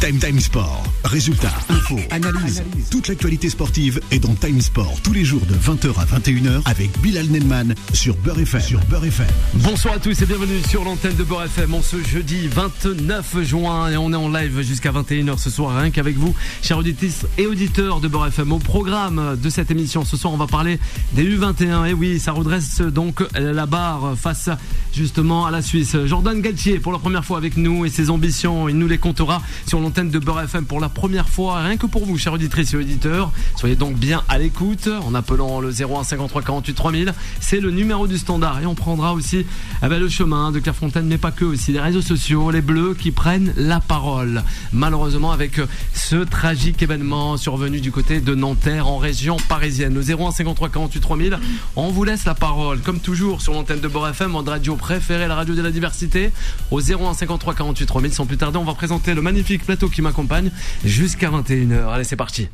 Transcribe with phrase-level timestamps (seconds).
[0.00, 0.84] Time Time Sport.
[1.04, 2.62] Résultats, infos, analyse.
[2.88, 6.96] Toute l'actualité sportive est dans Time Sport tous les jours de 20h à 21h avec
[7.00, 8.60] Bilal Nelman sur Beurre FM.
[8.60, 9.26] Sur Beurre FM.
[9.54, 13.90] Bonsoir à tous et bienvenue sur l'antenne de Beurre FM en ce jeudi 29 juin
[13.90, 17.46] et on est en live jusqu'à 21h ce soir rien qu'avec vous, chers auditrices et
[17.46, 18.52] auditeurs de Beurre FM.
[18.52, 20.78] Au programme de cette émission ce soir on va parler
[21.14, 24.48] des U21 et oui ça redresse donc la barre face
[24.94, 25.96] justement à la Suisse.
[26.06, 29.42] Jordan Galtier pour la première fois avec nous et ses ambitions il nous les comptera
[29.66, 32.74] sur l'antenne de Beurre FM pour la première fois, rien que pour vous, chers auditrices
[32.74, 33.32] et auditeurs.
[33.56, 37.14] Soyez donc bien à l'écoute en appelant le 01 53 48 3000.
[37.40, 39.46] C'est le numéro du standard et on prendra aussi
[39.82, 42.94] eh ben, le chemin de Clairefontaine, mais pas que aussi les réseaux sociaux, les bleus
[42.98, 44.42] qui prennent la parole.
[44.74, 45.58] Malheureusement, avec
[45.94, 49.94] ce tragique événement survenu du côté de Nanterre en région parisienne.
[49.94, 51.38] Le 01 53 48 3000.
[51.76, 55.28] On vous laisse la parole, comme toujours, sur l'antenne de Beurre FM, votre radio préférée,
[55.28, 56.30] la radio de la diversité,
[56.70, 58.12] au 01 53 48 3000.
[58.12, 60.50] Sans plus tarder, on va présenter le magnifique plateau qui m'accompagne
[60.84, 61.88] jusqu'à 21h.
[61.92, 62.48] Allez, c'est parti.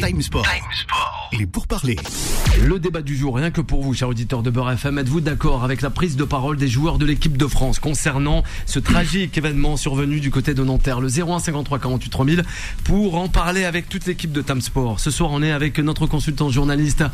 [0.00, 0.46] Time Sport.
[1.32, 1.96] Il est pour parler.
[2.66, 5.64] Le débat du jour, rien que pour vous, chers auditeurs de Beurre FM, êtes-vous d'accord
[5.64, 9.76] avec la prise de parole des joueurs de l'équipe de France concernant ce tragique événement
[9.76, 12.44] survenu du côté de Nanterre, le 01 53 48 3000,
[12.84, 15.00] pour en parler avec toute l'équipe de Time Sport.
[15.00, 17.04] Ce soir, on est avec notre consultant journaliste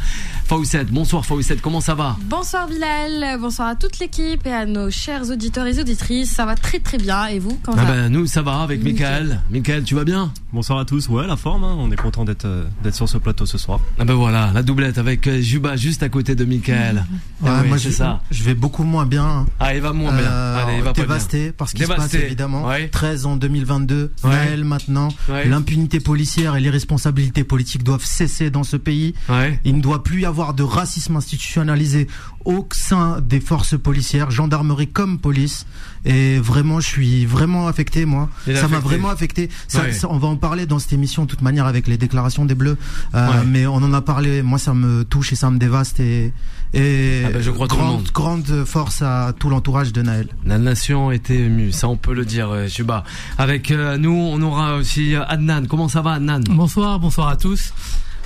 [0.46, 0.88] Fawcett.
[0.88, 2.16] Bonsoir Fawcett, comment ça va?
[2.22, 6.30] Bonsoir Bilal, bonsoir à toute l'équipe et à nos chers auditeurs et auditrices.
[6.30, 7.26] Ça va très très bien.
[7.26, 7.96] Et vous, comment ah ça va?
[8.02, 9.42] ben, Nous, ça va avec Michael.
[9.50, 10.32] Michael, tu vas bien?
[10.50, 11.10] Bonsoir à tous.
[11.10, 11.76] Ouais, la forme, hein.
[11.78, 13.80] on est content d'être euh, d'être sur ce plateau ce soir.
[13.98, 17.04] Ah ben voilà, la doublette avec euh, Juba juste à côté de Michael.
[17.42, 18.22] Ouais, Ah oui, moi, c'est je, ça.
[18.30, 19.44] je vais beaucoup moins bien.
[19.60, 20.24] Ah, il va moins bien.
[20.24, 21.02] Euh, Allez, il va pas bien.
[21.02, 22.16] dévasté par ce qui se Dévasté.
[22.16, 22.66] passe évidemment.
[22.66, 22.88] Ouais.
[22.88, 24.30] 13 en 2022, Ouais.
[24.30, 25.08] Naël maintenant.
[25.28, 25.46] Ouais.
[25.46, 29.12] L'impunité policière et les responsabilités politiques doivent cesser dans ce pays.
[29.28, 29.60] Ouais.
[29.66, 32.06] Il ne doit plus y avoir de racisme institutionnalisé
[32.48, 35.66] au sein des forces policières, gendarmerie comme police.
[36.06, 38.30] Et vraiment, je suis vraiment affecté, moi.
[38.46, 39.50] Ça m'a vraiment affecté.
[39.66, 39.92] Ça, Ouais.
[39.92, 42.54] ça- on va en parler dans cette émission de toute manière avec les déclarations des
[42.54, 42.78] Bleus.
[43.14, 43.44] Euh, Ouais.
[43.46, 44.40] Mais on en a parlé.
[44.42, 46.00] Moi, ça me touche et ça me dévaste.
[46.00, 46.32] Et,
[46.72, 48.10] et Ah ben, je crois tout le grande, monde.
[48.14, 50.28] grande force à tout l'entourage de Naël.
[50.46, 53.04] La nation était émue, ça on peut le dire, euh, Juba.
[53.36, 55.66] Avec euh, nous, on aura aussi euh, Adnan.
[55.68, 56.40] Comment ça va, Adnan?
[56.48, 57.74] Bonsoir, bonsoir à tous.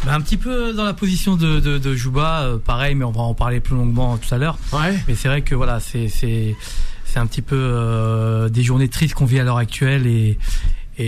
[0.05, 3.13] Ben, un petit peu dans la position de, de, de Juba, euh, pareil, mais on
[3.13, 4.59] va en parler plus longuement tout à l'heure.
[4.73, 4.99] Ouais.
[5.07, 6.57] Mais c'est vrai que voilà, c'est c'est
[7.05, 10.39] c'est un petit peu euh, des journées tristes qu'on vit à l'heure actuelle et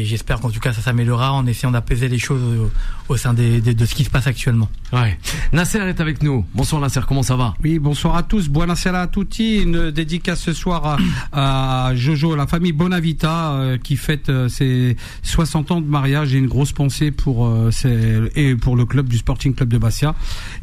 [0.00, 3.34] et j'espère qu'en tout cas ça s'améliorera en essayant d'apaiser les choses au, au sein
[3.34, 4.68] des, des- de ce qui se passe actuellement.
[4.92, 5.18] Ouais.
[5.52, 6.44] Nasser est avec nous.
[6.54, 7.54] Bonsoir Nasser, comment ça va?
[7.62, 8.48] Oui, bonsoir à tous.
[8.48, 9.62] Buonasera a tutti.
[9.62, 10.98] Une dédicace ce soir
[11.32, 16.34] à, à Jojo, la famille Bonavita, euh, qui fête euh, ses 60 ans de mariage
[16.34, 19.78] et une grosse pensée pour euh, ses- et pour le club du Sporting Club de
[19.78, 20.14] Bastia.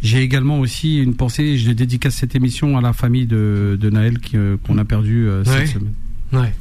[0.01, 1.57] J'ai également aussi une pensée.
[1.57, 5.43] Je dédicace cette émission à la famille de, de Naël euh, qu'on a perdu euh,
[5.43, 5.65] Ouais.
[5.65, 5.93] cette semaine.
[6.33, 6.53] Ouais.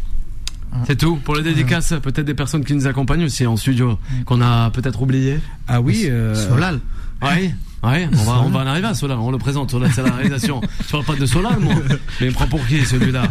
[0.87, 1.95] C'est tout pour les dédicaces.
[2.03, 5.41] Peut-être des personnes qui nous accompagnent aussi en studio, qu'on a peut-être oublié.
[5.69, 6.07] Ah oui.
[6.07, 6.81] euh, Solal.
[7.23, 7.55] Ouais.
[7.83, 10.13] Ouais, on va, on va en arriver à Solal, on le présente, Solal, c'est la
[10.13, 10.61] réalisation.
[10.87, 11.73] Je parle pas de Solal, moi.
[12.21, 13.23] Mais il me prend pour qui, celui-là?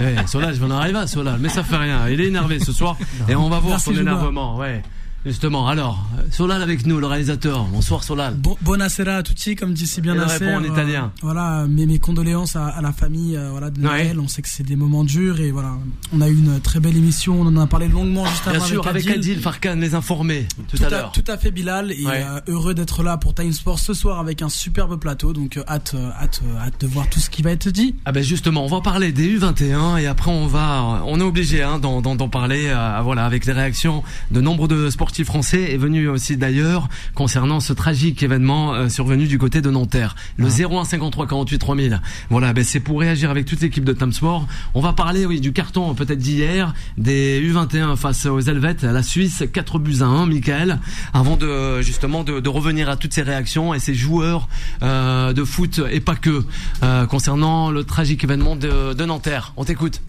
[0.00, 2.08] Eh, Solal, je vais en arriver à Solal, mais ça fait rien.
[2.08, 2.96] Il est énervé ce soir,
[3.28, 4.82] et on va voir Merci, son énervement, ouais.
[5.28, 7.64] Justement, alors, Solal avec nous, le réalisateur.
[7.64, 8.32] Bonsoir, Solal.
[8.36, 10.46] Bon, buonasera a tutti, comme dit si bien Nasser.
[10.46, 11.12] répond en Euh, italien.
[11.20, 14.04] voilà, mes, mes condoléances à, à la famille euh, voilà, de Ouais.
[14.04, 14.20] Noël.
[14.20, 15.72] On sait que c'est des moments durs et voilà,
[16.14, 17.38] on a eu une très belle émission.
[17.42, 19.18] On en a parlé longuement juste Bien avant sûr, avec Adil.
[19.18, 21.12] Adil Farkan, les informés, tout, Tout à l'heure.
[21.12, 22.24] tout à fait Bilal et Ouais.
[22.26, 25.94] euh, heureux d'être là pour Time Sport ce soir avec un superbe plateau donc hâte,
[26.18, 27.96] hâte, hâte de voir tout ce qui va être dit.
[28.06, 31.62] Ah ben justement, on va parler des U21 et après on va, on est obligé
[31.62, 32.00] hein, d'en,
[32.30, 32.72] parler,
[33.02, 37.72] voilà, avec les réactions de nombre de sportifs français et venus aussi d'ailleurs concernant ce
[37.72, 40.16] tragique événement euh, survenu du côté de Nanterre.
[40.36, 42.00] Le 01 53 48 3000.
[42.30, 44.46] Voilà, ben c'est pour réagir avec toute l'équipe de Time Sport.
[44.74, 49.44] On va parler, oui, du carton peut-être d'hier des U21 face aux Helvètes, la Suisse,
[49.52, 50.78] 4 buts à 1, Michael,
[51.12, 54.48] avant de justement de, de revenir à toutes ces réactions et ces joueurs
[54.82, 56.44] euh, de foot et pas que
[56.82, 59.52] euh, concernant le tragique événement de, de Nanterre.
[59.56, 60.00] On t'écoute.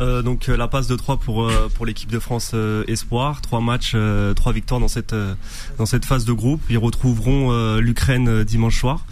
[0.00, 3.40] Euh, donc euh, la passe de 3 pour euh, pour l'équipe de France euh, Espoir,
[3.40, 5.34] trois matchs, euh, trois victoires dans cette euh,
[5.78, 6.60] dans cette phase de groupe.
[6.68, 9.06] Ils retrouveront euh, l'Ukraine dimanche soir.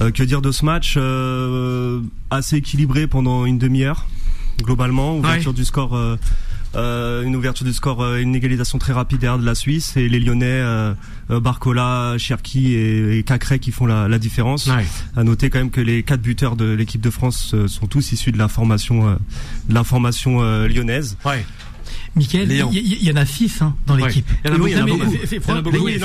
[0.00, 2.00] Euh, que dire de ce match euh,
[2.30, 4.06] assez équilibré pendant une demi-heure
[4.62, 5.96] globalement, ouverture du score
[6.78, 10.08] euh, une ouverture du score, euh, une égalisation très rapide derrière de la Suisse et
[10.08, 10.94] les Lyonnais, euh,
[11.28, 14.66] Barcola, Cherki et, et Cacré qui font la, la différence.
[14.68, 14.86] Ouais.
[15.16, 18.12] À noter quand même que les quatre buteurs de l'équipe de France euh, sont tous
[18.12, 19.14] issus de la formation, euh,
[19.68, 21.16] de la formation euh, lyonnaise.
[21.24, 21.44] Ouais.
[22.16, 24.26] Mickaël, il y, en a 6 hein, dans l'équipe.
[24.44, 25.10] Il y en a Oui, il y en a Mais- beaucoup.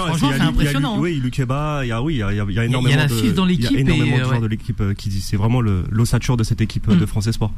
[0.05, 0.99] franchement, c'est impressionnant.
[0.99, 3.01] Oui, Lukeba, il y a oui, il y a, il y a énormément il y
[3.01, 4.41] en a de, six dans il y a l'équipe énormément et, de joueurs ouais.
[4.41, 6.99] de l'équipe qui disent c'est vraiment l'ossature de cette équipe euh, Mm.
[6.99, 7.51] de France Espoir.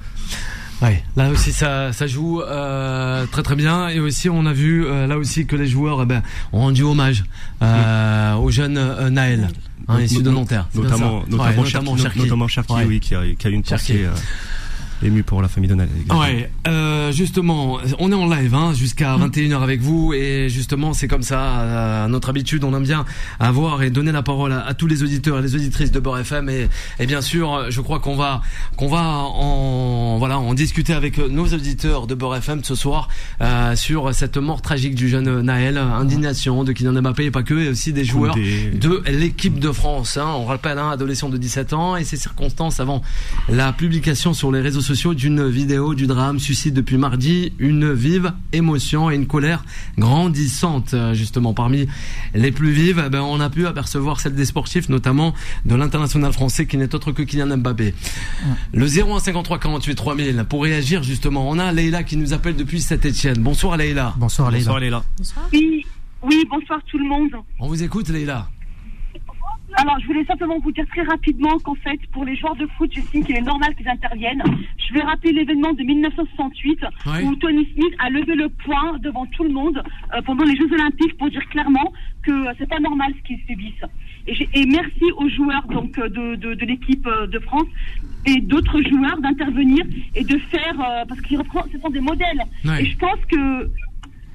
[0.82, 3.88] Ouais, là aussi ça, ça joue euh, très très bien.
[3.90, 6.84] Et aussi on a vu euh, là aussi que les joueurs eh ben, ont rendu
[6.84, 7.24] hommage
[7.62, 9.50] euh, au jeune euh, Naël,
[9.88, 10.68] hein, issu de Nanterre.
[10.76, 14.06] Notamment, notamment, Ouais, Cherki, notamment Cherki, oui, qui a, qui a eu une pensée
[15.04, 15.90] émue pour la famille de Naël.
[16.12, 21.08] Ouais, euh, justement, on est en live hein, jusqu'à 21h avec vous et justement c'est
[21.08, 23.06] comme ça, euh, à notre habitude, on aime bien
[23.40, 26.20] avoir et donner la parole à, à tous les auditeurs et les auditrices de Beurre
[26.20, 26.70] FM et,
[27.00, 28.42] et bien sûr, je crois qu'on va
[28.78, 33.10] qu'on va en voilà en discuter avec nos auditeurs de Beurre FM ce soir
[33.42, 37.54] euh, sur cette mort tragique du jeune Naël, indignation de Kylian Mbappé et pas que,
[37.54, 40.18] et aussi des joueurs de l'équipe de France.
[40.18, 40.28] Hein.
[40.38, 43.02] On rappelle, un adolescent de 17 ans et ses circonstances avant
[43.50, 48.34] la publication sur les réseaux sociaux d'une vidéo du drame suscite depuis mardi une vive
[48.54, 49.66] émotion et une colère
[49.98, 50.96] grandissante.
[51.14, 51.88] Justement, parmi
[52.34, 55.34] les plus vives, eh ben, on a pu apercevoir celle des sportifs, notamment
[55.66, 57.94] de l'international français qui n'est autre que Kylian Mbappé.
[58.74, 61.50] Le 0153 48 3000 pour réagir justement.
[61.50, 63.40] On a Leïla qui nous appelle depuis Saint-Etienne.
[63.40, 64.14] Bonsoir Leïla.
[64.18, 64.66] Bonsoir, Leïla.
[64.66, 65.04] Bonsoir Léla.
[65.52, 65.86] Oui,
[66.22, 67.32] oui, bonsoir tout le monde.
[67.60, 68.48] On vous écoute Leïla.
[69.78, 72.90] Alors, je voulais simplement vous dire très rapidement qu'en fait, pour les joueurs de foot,
[72.94, 74.42] j'estime qu'il est normal qu'ils interviennent.
[74.78, 77.24] Je vais rappeler l'événement de 1968 Ouais.
[77.24, 79.82] où Tony Smith a levé le poing devant tout le monde
[80.14, 81.92] euh, pendant les Jeux Olympiques pour dire clairement
[82.24, 83.86] que euh, c'est pas normal ce qu'ils subissent.
[84.28, 87.68] Et, et merci aux joueurs donc euh, de, de, de l'équipe de France
[88.26, 89.84] et d'autres joueurs d'intervenir
[90.16, 92.42] et de faire euh, parce qu'ils reprennent- ce sont des modèles.
[92.64, 92.84] Ouais.
[92.84, 93.70] Et je pense que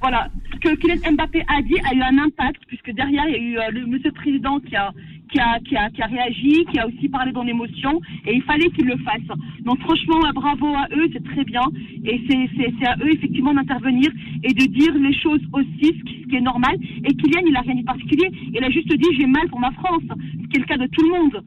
[0.01, 3.35] voilà, ce que Kylian Mbappé a dit a eu un impact, puisque derrière, il y
[3.35, 4.91] a eu euh, le monsieur le président qui a,
[5.31, 8.41] qui, a, qui, a, qui a réagi, qui a aussi parlé dans l'émotion, et il
[8.43, 9.37] fallait qu'il le fasse.
[9.61, 11.61] Donc franchement, euh, bravo à eux, c'est très bien,
[12.03, 14.09] et c'est- à eux effectivement d'intervenir
[14.43, 16.75] et de dire les choses aussi, ce qui, est normal.
[17.05, 19.71] Et Kylian, il a rien dit particulier, il a juste dit j'ai mal pour ma
[19.71, 21.43] France, ce qui est le cas de tout le monde.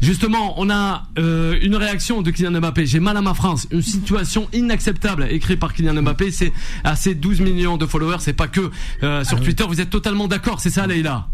[0.00, 2.86] Justement, on a euh, une réaction de Kylian Mbappé.
[2.86, 3.68] J'ai mal à ma France.
[3.70, 6.30] Une situation inacceptable écrite par Kylian Mbappé.
[6.30, 6.52] C'est
[6.84, 8.16] à ses 12 millions de followers.
[8.20, 8.70] C'est pas que
[9.02, 9.64] euh, sur Twitter.
[9.68, 11.28] Vous êtes totalement d'accord, c'est ça, Leïla?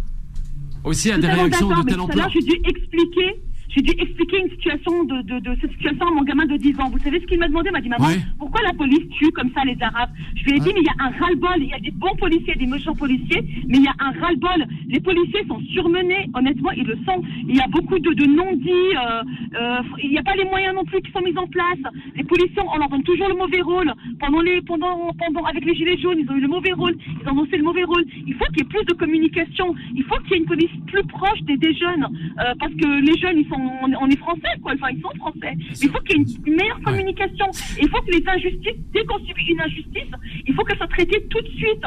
[0.85, 2.31] Aussi à des réactions de mais telle tout à l'heure, ampleur.
[2.33, 3.41] j'ai dû expliquer.
[3.76, 6.81] J'ai dû expliquer une situation de, de, de cette situation à mon gamin de 10
[6.81, 6.88] ans.
[6.90, 8.17] Vous savez ce qu'il m'a demandé Il m'a dit Maman, Ouais.
[8.38, 10.11] pourquoi la police tue comme ça les Arabes?
[10.34, 11.58] Je lui ai dit Mais il y a un ras-le-bol.
[11.58, 14.64] Il y a des bons policiers, des méchants policiers, mais il y a un ras-le-bol.
[14.88, 17.20] Les policiers sont surmenés, honnêtement, ils le sont.
[17.49, 18.70] Il y a beaucoup de, de non-dits.
[18.96, 19.23] euh,
[19.61, 21.78] euh, il n'y a pas les moyens non plus qui sont mis en place.
[22.17, 23.93] Les policiers, on leur donne toujours le mauvais rôle.
[24.20, 26.96] Pendant les, pendant, pendant, avec les Gilets jaunes, ils ont eu le mauvais rôle.
[27.20, 28.05] Ils ont annoncé le mauvais rôle.
[28.26, 29.75] Il faut qu'il y ait plus de communication.
[29.94, 32.06] Il faut qu'il y ait une police plus proche des, des jeunes.
[32.40, 34.73] Euh, parce que les jeunes, ils sont, on, on est français, quoi.
[34.75, 35.57] Enfin, ils sont français.
[35.83, 37.47] Il faut qu'il y ait une, une meilleure communication.
[37.81, 40.11] Il faut que les injustices, dès qu'on subit une injustice,
[40.47, 41.85] il faut qu'elle soit traitée tout de suite.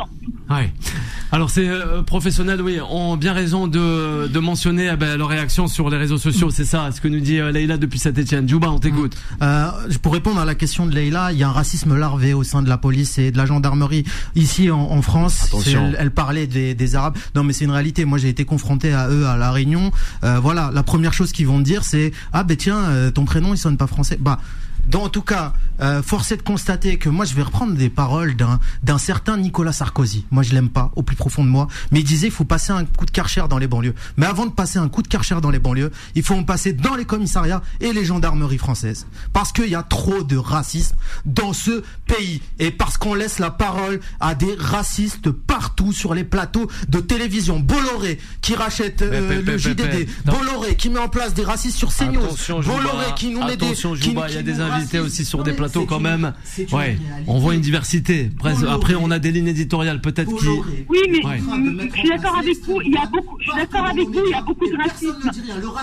[0.49, 0.71] Ouais.
[1.31, 5.67] Alors c'est euh, professionnel, oui, ont bien raison de, de mentionner eh ben, leur réaction
[5.67, 6.49] sur les réseaux sociaux.
[6.49, 8.49] C'est ça, ce que nous dit euh, Leïla depuis Saint-Etienne.
[8.49, 9.15] Jouba, on t'écoute.
[9.43, 9.67] Euh,
[10.01, 12.63] pour répondre à la question de Leïla, il y a un racisme larvé au sein
[12.63, 14.05] de la police et de la gendarmerie
[14.35, 15.55] ici en, en France.
[15.67, 17.17] Elle, elle parlait des, des Arabes.
[17.35, 18.05] Non, mais c'est une réalité.
[18.05, 19.91] Moi, j'ai été confronté à eux à la Réunion.
[20.23, 23.53] Euh, voilà, la première chose qu'ils vont dire, c'est ah ben tiens, euh, ton prénom
[23.53, 24.17] il sonne pas français.
[24.19, 24.39] Bah
[24.89, 27.89] dans en tout cas, euh, force est de constater que moi je vais reprendre des
[27.89, 30.25] paroles d'un d'un certain Nicolas Sarkozy.
[30.31, 32.71] Moi je l'aime pas au plus profond de moi, mais il disait il faut passer
[32.73, 33.95] un coup de karcher dans les banlieues.
[34.17, 36.73] Mais avant de passer un coup de karcher dans les banlieues, il faut en passer
[36.73, 40.95] dans les commissariats et les gendarmeries françaises parce qu'il y a trop de racisme
[41.25, 46.23] dans ce pays et parce qu'on laisse la parole à des racistes partout sur les
[46.23, 47.59] plateaux de télévision.
[47.59, 50.07] Bolloré qui rachète euh, le JDD.
[50.25, 52.21] Bolloré qui met en place des racistes sur CNews.
[52.63, 55.13] Bolloré qui nous met des qui- Jouba, il y a qui des nous invités racisent.
[55.19, 56.33] aussi sur Non, des plateaux quand une- même.
[56.71, 58.29] Ouais, on voit une diversité.
[58.69, 60.47] Après, on a des lignes éditoriales peut-être qui.
[60.89, 61.39] Oui, mais Ouais.
[61.93, 62.81] je suis d'accord avec vous.
[62.81, 64.21] Il y a beaucoup, je suis d'accord avec vous.
[64.25, 65.15] Il y a beaucoup de racisme.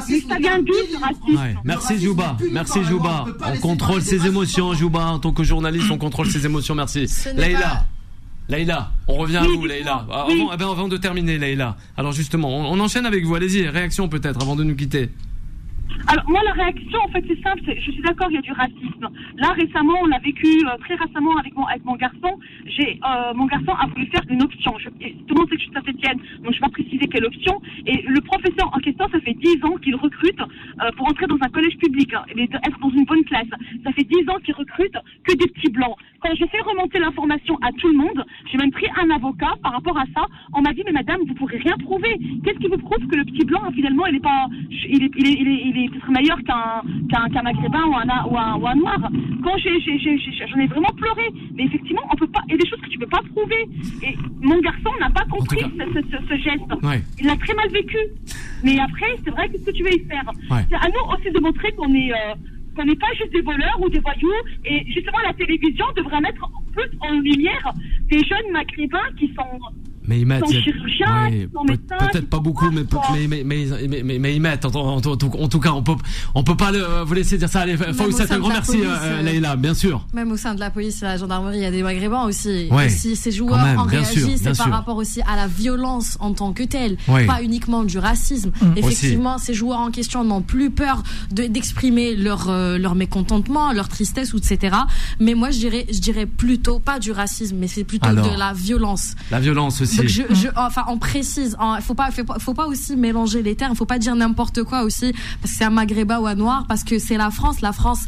[0.08, 1.54] Mais ça vient d'où ce racisme Ouais.
[1.64, 3.24] Merci Jouba, merci Jouba.
[3.54, 5.06] On contrôle ses émotions, Jouba.
[5.06, 6.74] En tant que journaliste, on contrôle ses émotions.
[6.74, 7.06] Merci.
[7.36, 7.86] Leïla.
[8.48, 9.66] Leïla, on revient à vous.
[9.66, 10.06] Leïla.
[10.10, 10.34] Ah, Oui.
[10.40, 11.76] Avant, eh ben, avant de terminer, Leïla.
[11.96, 13.34] Alors justement, on, on enchaîne avec vous.
[13.34, 15.10] Allez-y, réaction peut-être avant de nous quitter.
[16.08, 18.52] Alors moi la réaction en fait c'est simple, je suis d'accord il y a du
[18.52, 19.08] racisme.
[19.38, 22.38] Là récemment on l'a vécu euh, très récemment avec mon avec mon garçon.
[22.64, 24.74] J'ai euh, mon garçon a voulu faire une option.
[24.78, 27.24] Je, tout le monde sait que je suis Saint-Étienne, donc je vais pas préciser quelle
[27.24, 27.60] option.
[27.86, 31.38] Et le professeur en question ça fait 10 ans qu'il recrute euh, pour entrer dans
[31.40, 33.50] un collège public hein, et être dans une bonne classe.
[33.84, 35.96] Ça fait 10 ans qu'il recrute que des petits blancs.
[36.20, 39.72] Quand j'ai fait remonter l'information à tout le monde, j'ai même pris un avocat par
[39.72, 40.24] rapport à ça.
[40.54, 42.16] On m'a dit mais madame vous pourrez rien prouver.
[42.44, 44.46] Qu'est-ce qui vous prouve que le petit blanc finalement il est pas
[45.90, 48.98] peut-être meilleur qu'un qu'un qu'un maghrébin ou un, ou un ou un noir.
[49.44, 51.26] Quand j'ai j'ai j'ai j'ai- j'en ai vraiment pleuré.
[51.54, 53.62] Mais effectivement on peut pas il y a des choses que tu peux pas prouver.
[54.02, 56.72] Et mon garçon n'a pas compris cas- ce, ce, ce- ce geste.
[56.82, 57.00] Ouais.
[57.20, 57.98] Il l'a très mal vécu.
[58.64, 60.64] Mais après c'est vrai qu'est-ce que tu veux y faire Ouais.
[60.70, 62.34] C'est à nous aussi de montrer qu'on est euh,
[62.76, 64.28] qu'on n'est pas juste des voleurs ou des voyous.
[64.66, 67.72] Et justement, la télévision devrait mettre plus en lumière
[68.10, 69.58] des jeunes maghrébins qui sont
[70.08, 70.44] Mais ils mettent.
[70.46, 72.82] Son chirurgien, ouais, son peut- médecin, Peut-être pas beaucoup, mais,
[73.12, 74.64] mais, mais, mais, mais, mais- mais ils mettent.
[74.64, 75.16] En, en- en- en
[75.48, 75.94] tout cas, on peut,
[76.34, 77.60] on peut pas le, vous laisser dire ça.
[77.60, 80.06] Allez, sein un de grand merci, euh, euh, Leïla, bien sûr.
[80.14, 82.68] Même au sein de la police et la gendarmerie, il y a des maghrébins aussi.
[82.70, 82.86] Ouais.
[82.86, 86.32] Et si ces joueurs même, en réagissent, c'est par rapport aussi à la violence en
[86.32, 87.26] tant que telle, Ouais.
[87.26, 88.50] pas uniquement du racisme.
[88.62, 88.66] Mm.
[88.76, 93.88] Effectivement, ces joueurs en question n'ont plus peur de- d'exprimer leur euh, leur mécontentement, leur
[93.88, 94.76] tristesse, etc.
[95.20, 98.30] Mais moi, je dirais, je dirais plutôt pas du racisme, mais c'est plutôt Alors.
[98.30, 99.14] de la violence.
[99.30, 99.95] La violence aussi.
[99.96, 103.42] Donc je, je- enfin, on précise, il faut pas, faut pas, faut pas aussi mélanger
[103.42, 106.34] les termes, faut pas dire n'importe quoi aussi, parce que c'est un maghrébin ou un
[106.34, 107.60] noir, parce que c'est la France.
[107.60, 108.00] La France,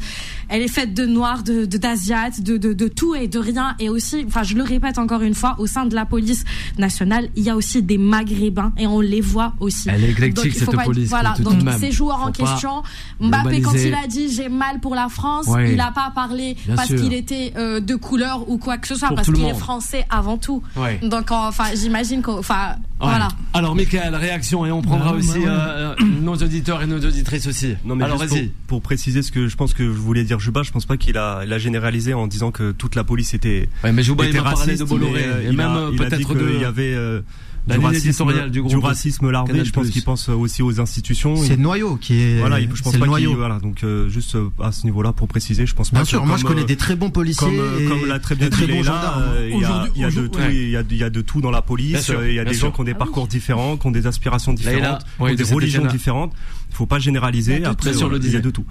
[0.49, 3.75] elle est faite de noirs, de, d'asiates, de, de, de tout et de rien.
[3.78, 6.45] Et aussi, enfin, je le répète encore une fois, au sein de la police
[6.78, 9.88] nationale, il y a aussi des maghrébins et on les voit aussi.
[9.90, 11.35] Elle est éclectique, cette pas- police, Voilà.
[11.37, 12.83] tout Donc ces joueurs en question,
[13.21, 15.73] Mbappé quand il a dit j'ai mal pour la France, Ouais.
[15.73, 18.95] il a pas parlé Bien parce qu'il était euh, de couleur ou quoi que ce
[18.95, 20.62] soit, Pour parce qu'il est français avant tout.
[20.76, 20.99] Ouais.
[21.02, 23.07] Donc enfin, j'imagine qu'on, enfin, Ouais.
[23.09, 23.29] voilà.
[23.55, 25.45] Alors, Michael, réaction, et on prendra Ouais, aussi ouais.
[25.47, 27.75] euh, nos auditeurs et nos auditrices aussi.
[27.85, 28.51] Non mais Alors, pour, vas-y.
[28.67, 31.17] pour préciser ce que je pense que je voulais dire Juba, je pense pas qu'il
[31.17, 33.69] a, il a généralisé en disant que toute la police était.
[33.85, 35.97] Ouais, mais Juba, il était m'a parlé raciste, de Bolloré, mais, euh, et il même,
[35.97, 37.21] peut-être de- il y avait euh,
[37.69, 39.53] la du racisme, du groupe racisme larvé.
[39.53, 39.67] Canal+.
[39.67, 41.37] Je pense qu'il pense aussi aux institutions.
[41.37, 42.39] C'est le noyau qui est.
[42.41, 43.35] Voilà, il- je pense pas noyau.
[43.37, 43.59] voilà.
[43.59, 46.05] Donc euh, juste euh, à ce niveau-là pour préciser, je pense Bien pas.
[46.05, 48.07] que sûr, moi, comme, je connais euh, des très bons policiers Comme, euh, et comme
[48.09, 49.23] l'a très bien des très bons gendarmes.
[49.27, 52.11] euh, il y a, de Aujourd'hui- tout, il y a, de tout dans la police.
[52.11, 54.07] euh, Il y a des gens qui ont des Ah parcours différents, qui ont des
[54.07, 56.33] aspirations différentes, qui ont des religions différentes.
[56.71, 57.65] Il faut pas généraliser.
[57.65, 58.41] Après, il y a disait.
[58.41, 58.65] de tout.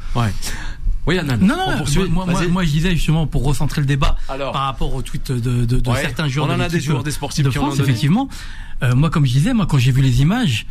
[1.08, 1.16] Oui.
[1.16, 2.48] Non, on non, moi, moi, Vas-y.
[2.50, 4.52] moi, je disais justement pour recentrer le débat Alors.
[4.52, 6.80] par rapport au tweet de, de, de Ouais, certains joueurs on en de a des
[6.82, 8.28] joueurs, des sportifs de qui en ont France, effectivement.
[8.84, 10.66] Euh, moi, comme je disais, moi, quand j'ai vu les images,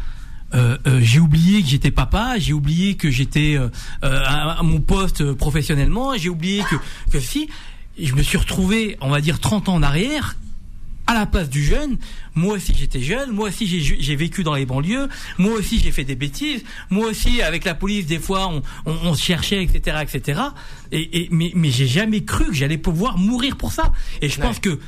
[0.55, 3.69] euh, euh, j'ai oublié que j'étais papa, j'ai oublié que j'étais euh,
[4.05, 6.77] euh, à, à mon poste professionnellement, j'ai oublié que,
[7.11, 7.49] que si,
[8.01, 10.37] je me suis retrouvé, on va dire, 30 ans en arrière,
[11.07, 11.99] à la place du jeune.
[12.35, 15.09] Moi aussi j'étais jeune, moi aussi j'ai vécu dans les banlieues,
[15.39, 18.93] moi aussi j'ai fait des bêtises, moi aussi avec la police des fois on, on,
[19.05, 20.41] on se cherchait etc etc.
[20.93, 23.93] Et, et mais mais j'ai jamais cru que j'allais pouvoir mourir pour ça.
[24.21, 24.79] Et je pense que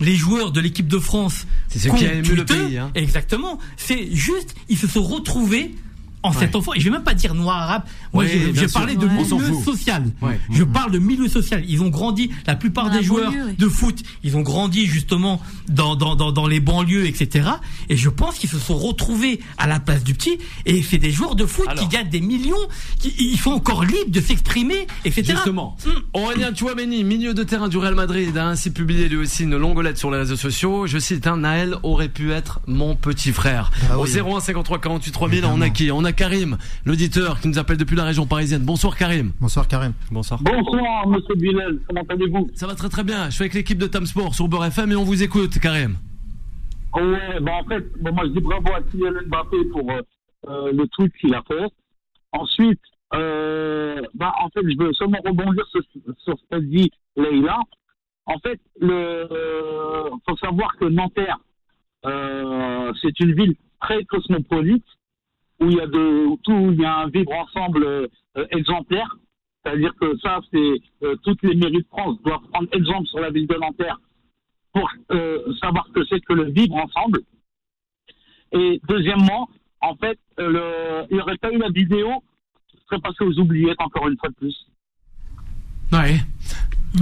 [0.00, 2.92] les joueurs de l'équipe de France, C'est ce qui a le pays, hein.
[2.94, 3.58] Exactement.
[3.76, 5.74] C'est juste ils se sont retrouvés
[6.22, 7.82] en cet enfant, et je vais même pas dire noir arabe,
[8.12, 8.72] moi Oui, je, je sûr.
[8.72, 9.12] parlais de Ouais.
[9.24, 10.04] Milieu social.
[10.20, 10.38] Ouais.
[10.50, 11.64] Je parle de milieu social.
[11.68, 13.54] Ils ont grandi, la plupart Dans des joueurs oui.
[13.56, 17.48] de foot, ils ont grandi justement dans, dans, dans, dans les banlieues, etc.
[17.88, 20.38] Et je pense qu'ils se sont retrouvés à la place du petit.
[20.66, 21.82] Et c'est des joueurs de foot Alors.
[21.82, 22.56] qui gagnent des millions,
[23.00, 25.24] qui ils sont encore libres de s'exprimer, etc.
[25.34, 25.90] Justement, Mm.
[26.14, 29.80] Aurélien Chouameni, milieu de terrain du Real Madrid, a ainsi publié lui aussi une longue
[29.82, 30.86] lettre sur les réseaux sociaux.
[30.86, 33.70] Je cite, hein, Naël aurait pu être mon petit frère.
[33.90, 34.10] Ah Au oui.
[34.18, 35.90] 01 53 48 3000, on a qui?
[35.92, 38.62] On a Karim, l'auditeur qui nous appelle depuis la région parisienne.
[38.62, 39.32] Bonsoir Karim.
[39.40, 39.92] Bonsoir Karim.
[40.10, 40.40] Bonsoir.
[40.42, 42.50] Bonsoir, monsieur Bilal, comment allez-vous?
[42.54, 43.26] Ça va très très bien.
[43.26, 45.96] Je suis avec l'équipe de Tam Sport sur Beurre FM et on vous écoute, Karim.
[46.94, 50.00] Ouais, bah en fait, moi je dis bravo à Kylian Mbappé pour euh,
[50.48, 51.70] euh, le tweet qu'il a fait.
[52.32, 52.80] Ensuite,
[53.14, 55.82] euh, bah en fait, je veux seulement rebondir sur,
[56.18, 57.58] sur ce qu'a dit Leïla.
[58.26, 61.38] En fait, le euh, faut savoir que Nanterre,
[62.04, 64.84] euh, c'est une ville très cosmopolite
[65.60, 68.08] où il y a de tout, il y a un vivre ensemble euh,
[68.50, 69.16] exemplaire.
[69.64, 73.30] C'est-à-dire que ça, c'est euh, toutes les mairies de France doivent prendre exemple sur la
[73.30, 74.00] ville de Nanterre
[74.72, 77.20] pour euh, savoir que c'est que le vivre ensemble.
[78.52, 79.48] Et deuxièmement,
[79.80, 82.22] en fait, euh, le, il n'y aurait pas eu la vidéo,
[82.72, 84.66] ce serait passé aux oubliettes encore une fois de plus.
[85.92, 86.16] Ouais.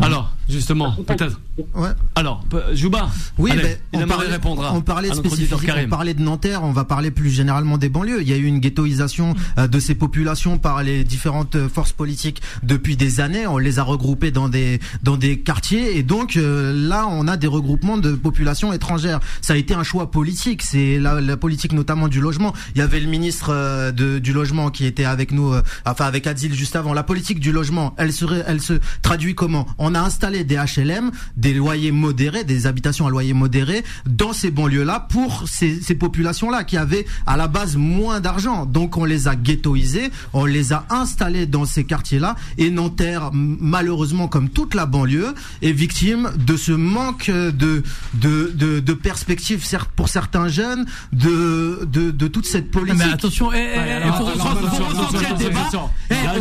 [0.03, 1.41] Alors, justement, peut-être.
[1.75, 1.88] Ouais.
[2.15, 3.09] Alors, Jouba.
[3.38, 6.62] Oui, allez, ben, il on parlait, répondre à, on parlait spécifiquement, on parlait de Nanterre,
[6.62, 8.23] on va parler plus généralement des banlieues.
[8.23, 11.93] Il y a eu une ghettoisation euh, de ces populations par les différentes euh, forces
[11.93, 13.47] politiques depuis des années.
[13.47, 17.37] On les a regroupées dans des dans des quartiers et donc euh, là, on a
[17.37, 19.21] des regroupements de populations étrangères.
[19.41, 20.62] Ça a été un choix politique.
[20.62, 22.53] C'est la, la politique notamment du logement.
[22.75, 26.05] Il y avait le ministre euh, de, du logement qui était avec nous, euh, enfin
[26.05, 26.93] avec Adil juste avant.
[26.93, 29.67] La politique du logement, elle serait, elle se traduit comment?
[29.79, 34.50] On a installé des HLM, des loyers modérés, des habitations à loyer modéré dans ces
[34.50, 38.66] banlieues-là pour ces, ces populations-là qui avaient à la base moins d'argent.
[38.66, 44.28] Donc on les a ghettoisés, on les a installés dans ces quartiers-là et Nanterre, malheureusement
[44.28, 47.83] comme toute la banlieue, est victime de ce manque de
[48.14, 49.64] de de, de perspectives
[49.97, 52.99] pour certains jeunes, de de, de toute cette politique.
[53.05, 55.69] Mais attention, eh, eh, Ouais, eh, faut, recentrer le débat.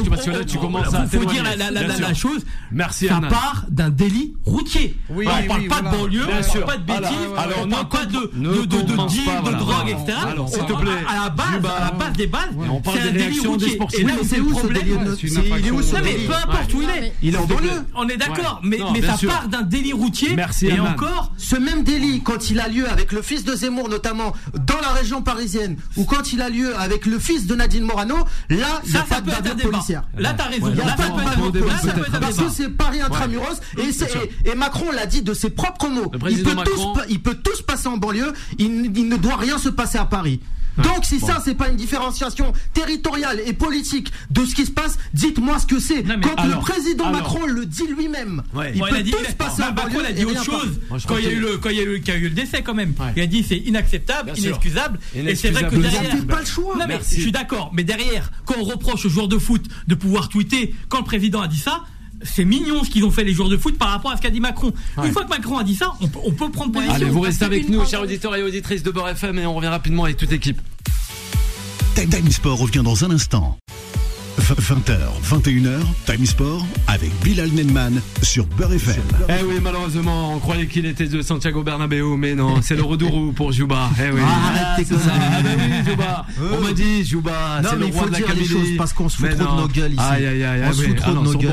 [0.10, 2.46] parce que là, tu commences faut- à faut dire la, chose.
[2.72, 4.96] Merci, ça part d'un d'un délit routier.
[5.10, 5.92] Oui, on oui, parle oui, pas voilà.
[5.92, 6.66] de banlieue, Bien on sûr.
[6.66, 9.08] parle pas de Alors, bêtises, alors, on ne parle pas de, ne de, de, de
[9.08, 9.58] deal, de voilà.
[9.58, 10.18] drogue, etc.
[10.32, 12.82] Alors, s'il On- te plaît, à la base, Juba, à la base des bases, on
[12.82, 13.80] parle c'est un délit routier.
[14.00, 16.02] Et là c'est c'est où ce délit c'est une C'est- Il est où ce non
[16.04, 17.14] mais délit peu importe où il est.
[17.22, 17.70] Il est en banlieue.
[17.96, 20.36] On est d'accord, mais, ça part d'un délit routier.
[20.36, 23.90] Merci, et encore, Ce même délit, quand il a lieu avec le fils de Zemmour,
[23.90, 27.84] notamment dans la région parisienne, ou quand il a lieu avec le fils de Nadine
[27.84, 28.16] Morano,
[28.50, 29.70] là, il n'y a ça, pas ça de peut être un bavure débat.
[29.72, 30.04] policière.
[30.18, 30.70] Là, t'as raison.
[30.70, 32.20] Il y a Là, pas ça de peut être un débat.
[32.20, 34.10] Parce que c'est Paris intramuros et, c'est-
[34.46, 36.12] et, et Macron l'a dit de ses propres mots.
[36.30, 39.38] Il peut, tous, Macron- pa- il peut tous passer en banlieue, il, il ne doit
[39.38, 40.40] rien se passer à Paris.
[40.78, 44.98] Donc si ça c'est pas une différenciation territoriale et politique de ce qui se passe,
[45.14, 46.04] dites-moi ce que c'est.
[46.04, 47.22] Quand alors, le président alors.
[47.22, 48.74] Macron le dit lui-même, Ouais.
[48.76, 50.14] il Bon, peut a dit, tous il a- passer en Macron, banlieue il a et
[50.16, 52.02] dit autre chose Moi, quand il y a eu le quand il y a eu
[52.02, 52.94] qu'il y a eu le décès quand même.
[53.00, 53.14] Ouais.
[53.16, 56.74] Il a dit c'est inacceptable, inexcusable et c'est vrai que derrière pas le choix.
[56.76, 57.16] Non mais Merci.
[57.16, 60.76] je suis d'accord, mais derrière quand on reproche aux joueurs de foot de pouvoir tweeter
[60.90, 61.84] quand le président a dit ça,
[62.26, 64.30] c'est mignon ce qu'ils ont fait les joueurs de foot par rapport à ce qu'a
[64.30, 64.74] dit Macron.
[64.98, 65.08] Ouais.
[65.08, 66.94] Une fois que Macron a dit ça, on peut, on peut prendre position.
[66.96, 69.68] Allez, vous restez avec nous, chers auditeurs et auditrices de Beurre FM, et on revient
[69.68, 70.60] rapidement avec toute l'équipe.
[71.96, 73.58] Time Time Sport revient dans un instant.
[74.54, 79.02] 20h, 21h, Time Sport avec Bilal Nenman sur Beurre FM.
[79.28, 83.32] Eh oui, malheureusement, on croyait qu'il était de Santiago Bernabéu, mais non, c'est le Redourou
[83.32, 83.90] pour Juba.
[84.00, 84.20] Eh oui.
[84.22, 85.00] Arrête tes ça.
[85.16, 86.26] Ah oui, Juba.
[86.60, 87.32] On m'a dit, Juba,
[87.64, 88.46] Non, c'est mais le il roi faut de la Kabylie.
[88.48, 90.00] choses, parce qu'on se fout trop de nos gueules ici.
[90.00, 91.52] Aïe, aïe, aïe, On se fout trop Ah de non, nos gueules,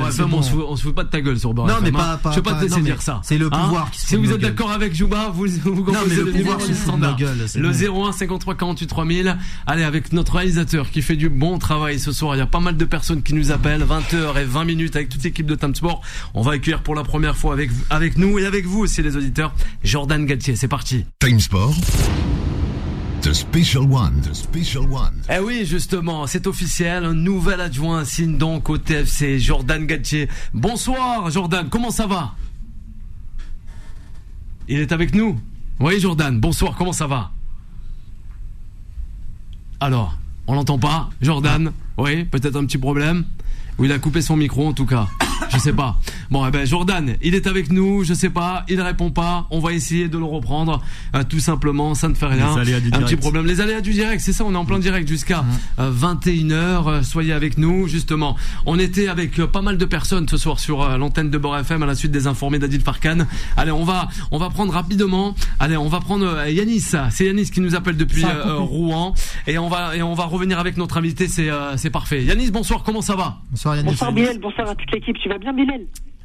[0.68, 1.92] on se fout- pas de ta gueule sur Beurre Non, mais hein.
[1.92, 3.20] pas- pas- Je vais pas pas- te laisser dire ça.
[3.24, 6.16] c'est le Hein pouvoir qui se Si vous êtes d'accord avec Juba, vous, vous composez
[6.16, 8.06] le pouvoir qui se Le bon.
[8.08, 9.38] 01 53 48 3000.
[9.66, 12.34] Allez, avec notre réalisateur qui fait du bon travail ce soir.
[12.36, 13.82] Il y a pas mal de personnes qui nous appellent.
[13.82, 16.02] 20h et 20 minutes avec toute l'équipe de Time Sport.
[16.34, 19.16] On va accueillir pour la première fois avec, avec nous et avec vous aussi les
[19.16, 19.54] auditeurs.
[19.84, 21.04] Jordan Galtier, c'est parti.
[21.18, 21.74] Time Sport.
[23.22, 24.20] The Special One.
[24.20, 25.22] The Special One.
[25.30, 27.04] Eh oui, justement, c'est officiel.
[27.04, 30.28] Un nouvel adjoint signe donc au TFC, Jordan Galtier.
[30.52, 31.68] Bonsoir, Jordan.
[31.70, 32.34] Comment ça va?
[34.66, 35.38] Il est avec nous?
[35.78, 36.40] Oui, Jordan.
[36.40, 36.74] Bonsoir.
[36.76, 37.30] Comment ça va?
[39.78, 40.18] Alors,
[40.52, 41.72] on l'entend pas, Jordan?
[41.96, 43.24] Oui, peut-être un petit problème.
[43.78, 45.08] Ou il a coupé son micro en tout cas.
[45.52, 45.96] Je sais pas.
[46.30, 48.04] Bon, eh ben Jordan, il est avec nous.
[48.04, 48.64] Je sais pas.
[48.68, 49.46] Il répond pas.
[49.50, 50.82] On va essayer de le reprendre.
[51.14, 52.54] Euh, tout simplement, ça ne fait rien.
[52.54, 53.06] Les aléas du un direct.
[53.06, 53.46] petit problème.
[53.46, 54.44] Les aléas du direct, c'est ça.
[54.44, 55.44] On est en plein direct jusqu'à
[55.78, 56.52] 21h.
[56.88, 58.36] Euh, Soyez avec nous, justement.
[58.66, 61.56] On était avec euh, pas mal de personnes ce soir sur euh, l'antenne de Bord
[61.58, 63.18] FM à la suite des informés d'Adil Farkan.
[63.56, 65.34] Allez, on va, on va prendre rapidement.
[65.60, 66.80] Allez, on va prendre euh, Yanis.
[67.10, 68.56] C'est Yanis qui nous appelle depuis euh.
[68.58, 69.14] Rouen.
[69.46, 71.28] Et on va, et on va revenir avec notre invité.
[71.28, 72.22] C'est, euh, c'est parfait.
[72.22, 72.82] Yanis, bonsoir.
[72.82, 73.38] Comment ça va?
[73.50, 73.90] Bonsoir Yannis.
[73.90, 75.16] Bonsoir Bilal, bonsoir à toute l'équipe.
[75.18, 75.41] Tu vas bien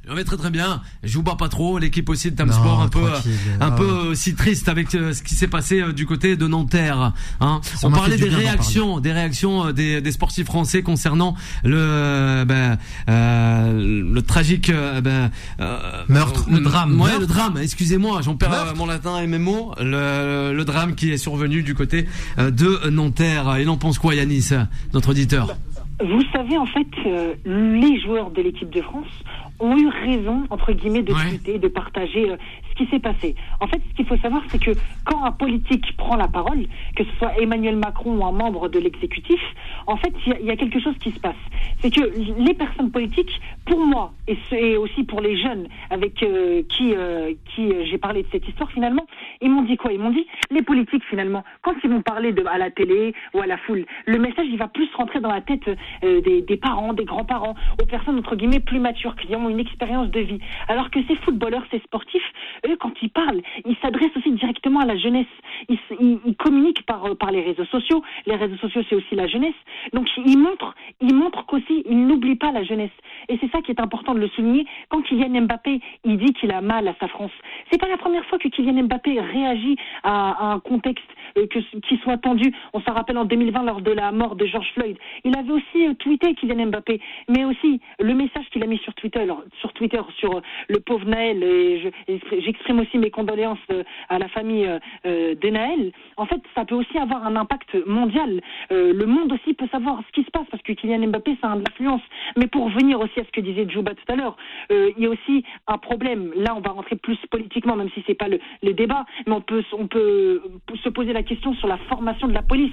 [0.10, 0.82] On va très très bien.
[1.04, 1.80] Je joue pas trop.
[1.80, 3.22] L'équipe aussi de Tam Sport un peu, un
[3.60, 7.12] Ah peu aussi triste avec euh, ce qui s'est passé euh, du côté de Nanterre.
[7.42, 7.60] Hein.
[7.84, 12.78] On parlait des bien réactions, des réactions euh, des, des sportifs français concernant le ben,
[13.10, 16.46] euh, le tragique ben, euh, Meurtre.
[16.50, 16.92] le drame.
[16.92, 17.20] Ouais, Meurtre.
[17.20, 17.58] le drame.
[17.58, 18.76] Excusez-moi, j'en perds Meurtre.
[18.78, 19.74] mon latin et mes mots.
[19.78, 23.58] Le, le drame qui est survenu du côté de Nanterre.
[23.60, 24.52] Il en pense quoi, Yanis,
[24.94, 25.58] notre auditeur?
[26.00, 29.24] Vous savez, en fait, euh, les joueurs de l'équipe de France
[29.60, 31.30] ont eu raison, entre guillemets, de Ouais.
[31.30, 32.38] tweeter, de partager euh,
[32.70, 33.36] ce qui s'est passé.
[33.60, 34.72] En fait, ce qu'il faut savoir, c'est que
[35.04, 38.78] quand un politique prend la parole, que ce soit Emmanuel Macron ou un membre de
[38.80, 39.40] l'exécutif,
[39.88, 41.36] en fait, il y a- il y, a quelque chose qui se passe.
[41.82, 42.02] C'est que
[42.48, 43.32] les personnes politiques,
[43.66, 48.28] pour moi, et, aussi pour les jeunes avec euh, qui, euh, qui j'ai parlé de
[48.32, 49.06] cette histoire, finalement,
[49.42, 49.92] ils m'ont dit quoi?
[49.92, 53.42] Ils m'ont dit, les politiques, finalement, quand ils vont parler de, à la télé ou
[53.42, 55.68] à la foule, le message, il va plus rentrer dans la tête
[56.04, 60.10] des, des parents, des grands-parents, aux personnes, entre guillemets, plus matures, qui ont une expérience
[60.10, 60.40] de vie.
[60.68, 62.34] Alors que ces footballeurs, ces sportifs,
[62.68, 65.26] eux, quand ils parlent, ils s'adressent aussi directement à la jeunesse.
[65.70, 68.04] Ils, communiquent par, euh, par les réseaux sociaux.
[68.26, 69.56] Les réseaux sociaux, c'est aussi la jeunesse.
[69.94, 72.92] Donc, ils montrent, ils montrent qu'aussi, ils n'oublient pas la jeunesse.
[73.30, 74.66] Et c'est ça qui est important de le souligner.
[74.90, 77.32] Quand Kylian Mbappé, il dit qu'il a mal à sa France,
[77.72, 81.06] c'est pas la première fois que Kylian Mbappé réagit à, un contexte
[81.38, 82.54] euh, qui soit tendu.
[82.74, 84.98] On s'en rappelle en 2020 lors de la mort de George Floyd.
[85.24, 88.94] Il avait aussi euh, tweeté Kylian Mbappé, mais aussi le message qu'il a mis sur
[88.96, 89.26] Twitter,
[89.60, 91.44] sur Twitter, sur euh, le pauvre Naël.
[91.44, 94.66] Et je- et j'exprime aussi mes condoléances euh, à la famille
[95.06, 95.92] euh, de Naël.
[96.18, 98.42] En fait, ça peut aussi avoir un impact mondial.
[98.72, 101.56] Le monde aussi peut savoir ce qui se passe parce que Kylian Mbappé, ça a
[101.56, 102.02] de l'influence.
[102.38, 104.36] Mais pour revenir aussi à ce que disait Djouba tout à l'heure,
[104.70, 106.32] il y a aussi un problème.
[106.36, 109.42] Là, on va rentrer plus politiquement, même si c'est pas le, le débat, mais on
[109.42, 110.42] peut, on peut
[110.84, 112.72] se poser la question sur la formation de la police.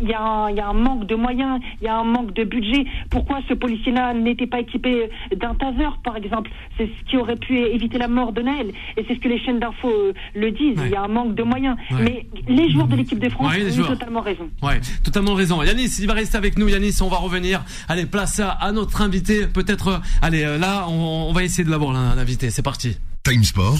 [0.00, 2.32] Il y, a un- y a un manque de moyens, il y a un manque
[2.32, 2.84] de budget.
[3.10, 7.58] Pourquoi ce policier-là n'était pas équipé d'un taser, par exemple C'est ce qui aurait pu
[7.58, 8.68] éviter la mort de Naël.
[8.96, 10.78] Et c'est ce que les chaînes d'infos euh, le disent.
[10.84, 11.76] Il y a un manque de moyens.
[11.90, 11.98] Ouais.
[12.04, 14.48] Mais les joueurs de l'équipe de France Ouais, ont totalement raison.
[14.62, 15.62] Ouais, totalement raison.
[15.62, 16.68] Yanis, il va rester avec nous.
[16.68, 17.64] Yanis, on va revenir.
[17.88, 19.46] Allez, place à, à notre invité.
[19.46, 22.50] Peut-être, euh, allez, euh, là, on, on va essayer de l'avoir, l'invité.
[22.50, 22.96] C'est parti.
[23.24, 23.76] Time Sport.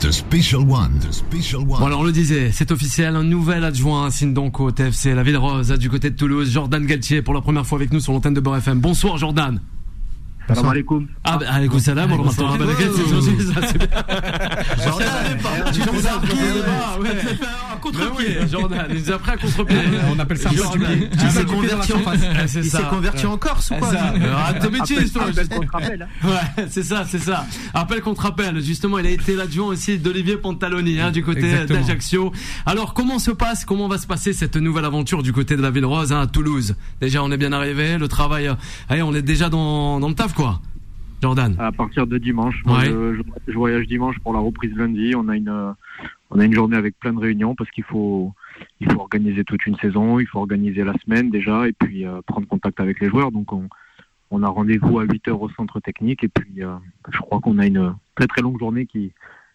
[0.00, 0.98] The Special One.
[1.00, 1.66] The Special One.
[1.68, 5.22] Bon, alors on le disait, c'est officiel, un nouvel adjoint signe donc au TFC, la
[5.22, 8.12] Ville Rose, du côté de Toulouse, Jordan Galtier, pour la première fois avec nous sur
[8.12, 8.78] l'antenne de Beurre FM.
[8.80, 9.58] Bonsoir Jordan.
[10.48, 11.08] Salam alaikum.
[11.24, 12.10] Ah, bah, alaikum salam.
[12.12, 13.88] Ah, bah, quel- c'est- c'est- c'est- c'est bien.
[14.84, 15.38] Jordan,
[17.94, 18.36] Ah, contre-pied.
[18.40, 19.76] Oui, Jordan, il nous a pris un contre-pied.
[20.14, 20.88] On appelle ça Jordan.
[20.90, 22.78] Ah, Il s'est bah, converti en- Ah, c'est il ça.
[22.78, 24.14] s'est converti en Corse ou C'est quoi ça.
[24.14, 25.24] Euh, Arrête bêtises, toi.
[25.26, 26.06] hein.
[26.24, 27.46] Ouais, c'est ça, c'est ça.
[27.74, 28.60] Appel contre appel.
[28.62, 32.32] Justement, il a été l'adjoint aussi d'Olivier Pantaloni, hein, du côté d'Ajaccio.
[32.64, 35.70] Alors, comment se passe, comment va se passer cette nouvelle aventure du côté de la
[35.70, 36.76] Ville Rose, hein, à Toulouse?
[37.00, 38.54] Déjà, on est bien arrivé, le travail, euh,
[38.88, 40.60] allez, on est déjà dans, dans le taf, quoi.
[41.22, 41.56] Jordan.
[41.58, 42.56] À partir de dimanche.
[42.66, 42.84] Ouais.
[42.86, 45.14] je, je- je voyage dimanche pour la reprise lundi.
[45.16, 45.70] On a une, euh,
[46.30, 48.32] on a une journée avec plein de réunions parce qu'il faut,
[48.80, 52.20] il faut organiser toute une saison, il faut organiser la semaine déjà et puis euh,
[52.26, 53.30] prendre contact avec les joueurs.
[53.30, 56.74] Donc, on, a rendez-vous à 8 heures au centre technique et puis euh,
[57.10, 59.12] je crois qu'on a une très très longue journée qui,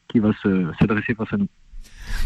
[0.07, 1.47] qui va se, se dresser face à nous.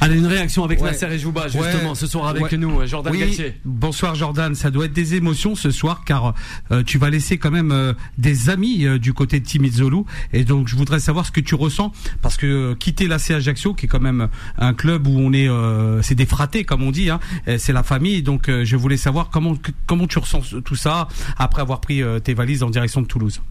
[0.02, 0.92] Allez, une réaction avec Ouais.
[0.92, 1.96] Nasser et Jouba, justement, Ouais.
[1.96, 2.58] ce soir avec Ouais.
[2.58, 3.20] nous, Jordan Oui.
[3.20, 3.54] Galtier.
[3.66, 6.34] Bonsoir Jordan, ça doit être des émotions ce soir car
[6.72, 10.06] euh, tu vas laisser quand même euh, des amis euh, du côté de Timid Zolou
[10.34, 13.74] et donc je voudrais savoir ce que tu ressens parce que euh, quitter l'AC Ajaccio
[13.74, 16.92] qui est quand même un club où on est euh, c'est des fratés comme on
[16.92, 17.20] dit hein,
[17.58, 19.56] c'est la famille donc euh, je voulais savoir comment
[19.88, 23.42] comment tu ressens tout ça après avoir pris euh, tes valises en direction de Toulouse.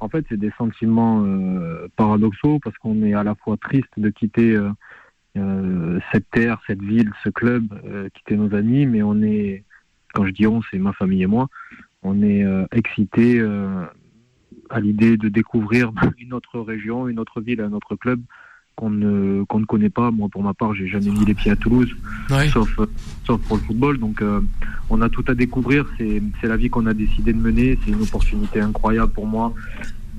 [0.00, 4.10] En fait, c'est des sentiments euh, paradoxaux parce qu'on est à la fois triste de
[4.10, 4.56] quitter
[5.38, 9.64] euh, cette terre, cette ville, ce club, euh, quitter nos amis, mais on est,
[10.14, 11.48] quand je dis on, c'est ma famille et moi,
[12.02, 13.84] on est euh, excité euh,
[14.70, 18.20] à l'idée de découvrir une autre région, une autre ville, un autre club
[18.78, 20.10] qu'on ne qu'on ne connaît pas.
[20.10, 21.94] Moi, pour ma part, j'ai jamais mis les pieds à Toulouse,
[22.52, 22.78] sauf
[23.24, 23.98] sauf pour le football.
[23.98, 24.40] Donc, euh,
[24.88, 25.84] on a tout à découvrir.
[25.98, 27.76] C'est c'est la vie qu'on a décidé de mener.
[27.84, 29.52] C'est une opportunité incroyable pour moi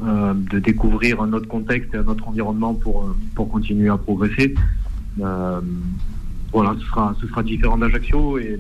[0.04, 4.54] euh, de découvrir un autre contexte et un autre environnement pour pour continuer à progresser.
[5.22, 5.62] Euh,
[6.52, 8.60] voilà, ce sera ce sera différent d'Ajaccio et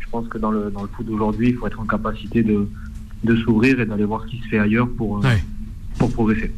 [0.00, 2.68] je pense que dans le dans le foot d'aujourd'hui, il faut être en capacité de
[3.24, 5.42] de s'ouvrir et d'aller voir ce qui se fait ailleurs pour euh, Ouais.
[5.98, 6.52] pour progresser.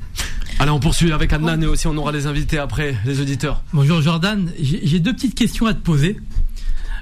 [0.58, 3.62] Allez, on poursuit avec Adnan et aussi on aura les invités après, les auditeurs.
[3.72, 6.18] Bonjour Jordan, j'ai deux petites questions à te poser.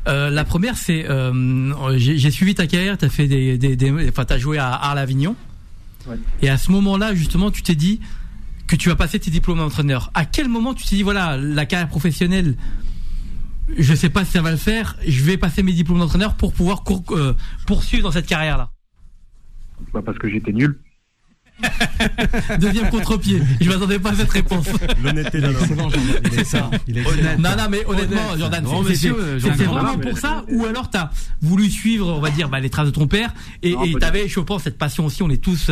[0.07, 4.25] Euh, la première, c'est euh, j'ai suivi ta carrière, t'as fait des, des, des enfin
[4.25, 5.35] t'as joué à Arles-Avignon.
[6.09, 6.17] Ouais.
[6.41, 8.01] Et à ce moment-là, justement, tu t'es dit
[8.69, 10.11] que tu vas passer tes diplômes d'entraîneur.
[10.15, 12.57] À quel moment tu t'es dit voilà la carrière professionnelle,
[13.77, 16.53] je sais pas si ça va le faire, je vais passer mes diplômes d'entraîneur pour
[16.53, 17.35] pouvoir cour- euh,
[17.67, 18.71] poursuivre dans cette carrière-là?
[19.93, 20.79] Bah, parce que j'étais nul.
[22.61, 23.43] Deuxième contre-pied.
[23.61, 24.69] Je m'attendais pas à cette réponse.
[25.03, 25.59] L'honnêteté d'Alain.
[26.33, 26.71] C'est ça.
[26.89, 27.39] Honnête.
[27.39, 28.39] Non, non, mais honnêtement, Honnête.
[28.39, 29.09] Jordan, c'est-
[29.65, 31.11] vraiment mais- pour ça Ou alors t'as
[31.43, 34.63] voulu suivre, on va dire, bah, les traces de ton père et t'avais, je pense,
[34.63, 35.23] cette passion aussi.
[35.25, 35.71] On est tous,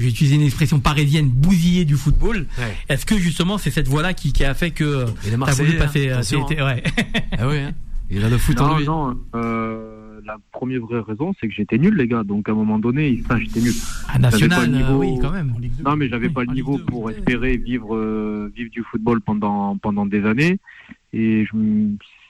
[0.00, 2.46] je vais utiliser une expression parisienne, bousillés du football.
[2.58, 2.74] Ouais.
[2.88, 6.20] Est-ce que justement c'est cette voie-là qui, qui a fait que t'as voulu passer hein,
[6.20, 6.82] euh, t'es- t'es- ouais.
[7.38, 7.72] Ah oui, hein.
[8.10, 8.86] il a le foot en lui.
[8.86, 9.14] non.
[9.34, 12.22] euh, la première vraie raison, c'est que j'étais nul, les gars.
[12.24, 13.72] Donc à un moment donné, enfin, j'étais nul.
[14.08, 15.54] À national, pas le euh, niveau- oui, quand même.
[15.84, 19.76] Non, mais j'avais Oui, pas le niveau pour espérer vivre euh, vivre du football pendant
[19.78, 20.58] pendant des années.
[21.12, 21.56] Et je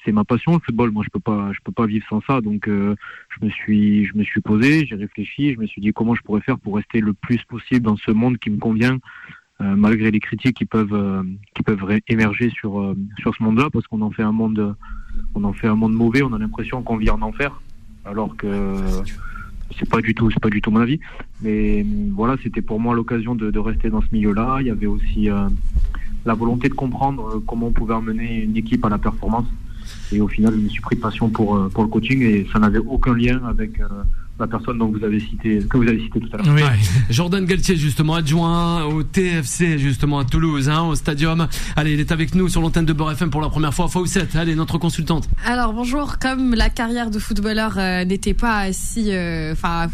[0.04, 0.90] c'est ma passion le football.
[0.90, 2.40] Moi, je peux pas je peux pas vivre sans ça.
[2.40, 2.94] Donc euh,
[3.38, 6.22] je me suis je me suis posé, j'ai réfléchi, je me suis dit comment je
[6.22, 8.98] pourrais faire pour rester le plus possible dans ce monde qui me convient.
[9.60, 11.22] euh, malgré les critiques qui peuvent euh,
[11.54, 14.74] qui peuvent émerger sur sur ce monde-là parce qu'on en fait un monde
[15.34, 17.60] on en fait un monde mauvais on a l'impression qu'on vit en enfer
[18.06, 18.48] alors que
[19.76, 20.98] c'est pas du tout c'est pas du tout mon avis
[21.42, 21.84] mais
[22.14, 25.28] voilà c'était pour moi l'occasion de, de rester dans ce milieu-là il y avait aussi
[26.24, 29.46] la volonté de comprendre comment on pouvait amener une équipe à la performance
[30.12, 32.58] et au final je me suis pris passion pour euh, pour le coaching et ça
[32.58, 33.88] n'avait aucun lien avec euh,
[34.40, 36.62] la personne dont vous avez cité que vous avez cité tout à l'heure Oui.
[36.62, 36.78] Ouais.
[37.10, 41.46] Jordan Galtier, justement, adjoint au TFC, justement, à Toulouse, hein, au stadium.
[41.76, 43.88] Allez, il est avec nous sur l'antenne de Beurre FM pour la première fois.
[43.88, 45.28] Fawcett, allez, notre consultante.
[45.44, 49.88] Alors bonjour, comme la carrière de footballeur euh, n'était pas si, euh, enfin,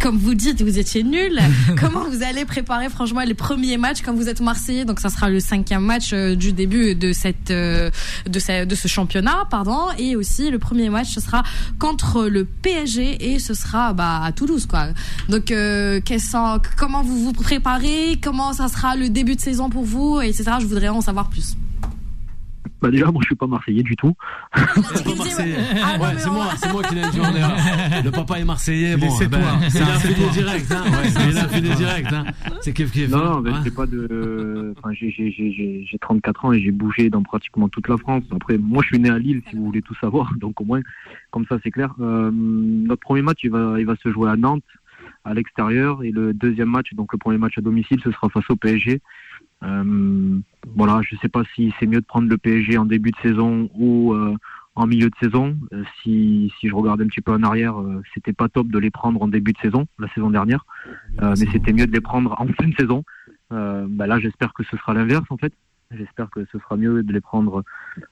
[0.00, 1.38] comme vous dites, vous étiez nul.
[1.80, 4.84] comment vous allez préparer franchement les premiers matchs quand vous êtes Marseillais?
[4.84, 7.90] Donc ça sera le cinquième match euh, du début de cette, euh,
[8.28, 11.42] de, ce, de ce championnat, pardon, et aussi le premier match ce sera
[11.78, 14.88] contre le PSG et ce sera bah, à Toulouse quoi.
[15.28, 16.00] Donc euh,
[16.76, 18.18] comment vous vous préparez?
[18.22, 20.44] Comment ça sera le début de saison pour vous, etc.
[20.60, 21.56] Je voudrais en savoir plus.
[22.82, 24.12] Bah déjà, moi je suis pas marseillais du tout.
[24.52, 25.56] pas marseillais.
[25.82, 27.56] Ah, ouais, c'est moi, c'est moi qui l'ai dit en erreur.
[28.04, 29.58] Le papa est marseillais, bon, c'est ben, toi.
[29.62, 30.28] c'est C'est l'infini toi.
[30.32, 30.82] direct, hein.
[30.84, 32.24] Ouais, c'est l'infini direct, hein.
[32.60, 33.10] C'est kiff kiff.
[33.10, 33.40] Non, hein.
[33.42, 33.58] non, Ouais.
[33.64, 34.74] j'ai pas de.
[34.78, 37.96] Enfin, j'ai- j'ai j'ai- j'ai- j'ai 34 ans et j'ai bougé dans pratiquement toute la
[37.96, 38.24] France.
[38.34, 40.32] Après, moi, je suis né à Lille, si vous voulez tout savoir.
[40.40, 40.80] Donc, au moins,
[41.30, 41.94] comme ça, c'est clair.
[42.00, 44.62] Euh, notre premier match, il va, il va se jouer à Nantes,
[45.24, 46.02] à l'extérieur.
[46.04, 49.00] Et le deuxième match, donc le premier match à domicile, ce sera face au PSG.
[49.66, 50.40] Euh,
[50.74, 53.68] voilà, je sais pas si c'est mieux de prendre le PSG en début de saison
[53.74, 54.36] ou euh,
[54.74, 55.56] en milieu de saison.
[55.72, 57.76] Euh, si, si je regarde un petit peu en arrière,
[58.14, 60.64] c'était pas top de les prendre en début de saison, la saison dernière.
[61.20, 63.04] Mais c'était mieux de les prendre en fin de saison.
[63.50, 65.52] Bah là, j'espère que ce sera l'inverse en fait.
[65.92, 67.62] J'espère que ce sera mieux de les prendre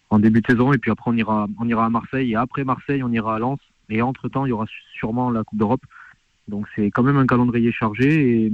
[0.08, 2.62] en début de saison et puis après on ira, on ira à Marseille et après
[2.62, 5.82] Marseille on ira à Lens et entre temps il y aura sûrement la Coupe d'Europe.
[6.46, 8.52] Donc c'est quand même un calendrier chargé et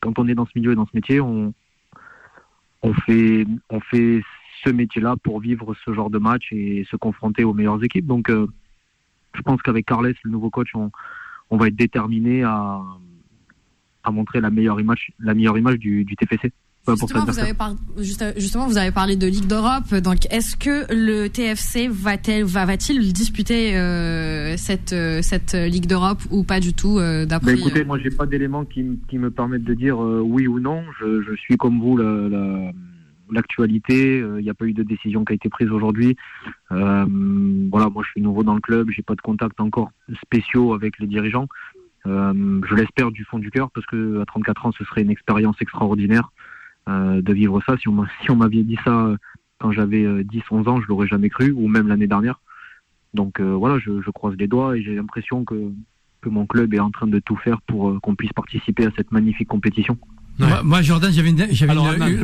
[0.00, 1.52] quand on est dans ce milieu et dans ce métier, on,
[2.84, 4.22] on fait, on fait
[4.62, 8.06] ce métier-là pour vivre ce genre de match et se confronter aux meilleures équipes.
[8.06, 8.46] Donc euh,
[9.34, 10.90] je pense qu'avec Carles, le nouveau coach, on,
[11.56, 12.82] va être déterminé à,
[14.02, 16.52] à montrer la meilleure image, la meilleure image du, du TFC.
[16.86, 19.94] Importe Justement vous, avez par- juste- justement, vous avez parlé de Ligue d'Europe.
[19.94, 26.20] Donc, est-ce que le TFC va-t-il va, va-t-il disputer euh, cette, euh, cette Ligue d'Europe
[26.30, 29.64] ou pas du tout euh, Ben d'après écoutez, moi j'ai pas d'éléments qui, me permettent
[29.64, 30.82] de dire euh, oui ou non.
[31.00, 32.72] Je, je suis comme vous la- la-
[33.32, 34.20] l'actualité.
[34.20, 36.16] Euh, Il n'y a pas eu de décision qui a été prise aujourd'hui.
[36.70, 37.06] Euh,
[37.70, 38.90] voilà, moi je suis nouveau dans le club.
[38.90, 39.90] J'ai pas de contact encore
[40.22, 41.48] spéciaux avec les dirigeants.
[42.06, 45.10] Euh, je l'espère du fond du cœur parce que à 34 ans, ce serait une
[45.10, 46.50] expérience extraordinaire euh,
[46.86, 47.76] de vivre ça.
[48.22, 49.16] Si on m'avait dit ça euh,
[49.58, 52.40] quand j'avais euh, 10-11 ans, je l'aurais jamais cru, ou même l'année dernière.
[53.14, 55.72] Donc euh, voilà, je, je croise les doigts et j'ai l'impression que
[56.20, 58.90] que mon club est en train de tout faire pour euh, qu'on puisse participer à
[58.96, 59.98] cette magnifique compétition.
[60.38, 61.32] Moi, moi, Jordan, j'avais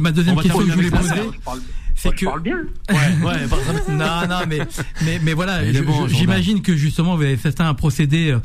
[0.00, 1.14] ma deuxième question que je voulais poser.
[1.94, 2.24] C'est que.
[2.24, 2.56] parle bien.
[2.90, 3.82] Ouais, ouais, par exemple.
[3.90, 4.60] non, non, mais,
[5.04, 8.38] mais, mais voilà, bon, j'imagine que justement vous avez fait un procédé euh,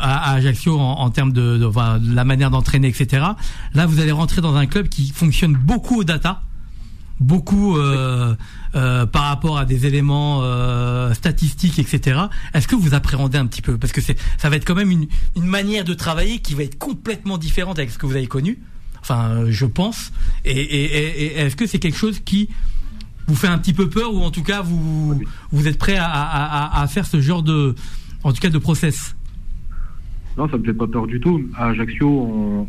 [0.00, 3.24] à, à Ajaccio en, en termes de, de- enfin, de la manière d'entraîner, etc.
[3.72, 6.42] Là, vous allez rentrer dans un club qui fonctionne beaucoup au data,
[7.20, 8.34] beaucoup euh,
[8.74, 12.20] euh, par rapport à des éléments euh, statistiques, etc.
[12.52, 13.78] Est-ce que vous appréhendez un petit peu?
[13.78, 16.64] Parce que c'est, ça va être quand même une, une manière de travailler qui va
[16.64, 18.58] être complètement différente avec ce que vous avez connu.
[19.02, 20.12] Enfin, euh, je pense.
[20.44, 22.48] Et, est-ce que c'est quelque chose qui
[23.26, 27.06] vous fait un petit peu peur ou en tout cas vous êtes prêt à, faire
[27.06, 27.74] ce genre de
[28.24, 29.14] en tout cas de process?
[30.36, 31.42] Non, ça me fait pas peur du tout.
[31.56, 32.08] À Ajaccio,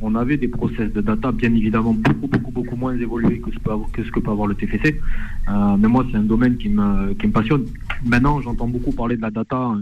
[0.01, 4.11] on, avait des process de data, bien évidemment, beaucoup, beaucoup, beaucoup moins évolués que ce,
[4.11, 4.99] que peut avoir le TFC.
[5.47, 7.65] Euh, mais moi, c'est un domaine qui me, qui me passionne.
[8.03, 9.81] Maintenant, j'entends beaucoup parler de la data, euh,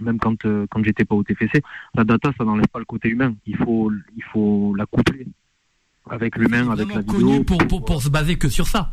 [0.00, 1.62] même quand, euh, quand j'étais pas au TFC.
[1.94, 3.34] La data, ça n'enlève pas le côté humain.
[3.44, 5.26] Il faut, il faut la coupler
[6.08, 7.18] avec l'humain, avec la vidéo.
[7.18, 8.92] connu pour, pour pour se baser que sur ça.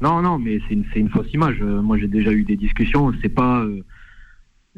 [0.00, 1.58] Non, non, mais c'est une, une fausse image.
[1.62, 3.12] Euh, moi, j'ai déjà eu des discussions.
[3.22, 3.82] C'est pas, euh,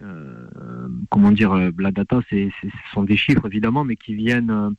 [0.03, 4.75] euh, comment dire, la data, c'est, ce sont des chiffres évidemment, mais qui viennent,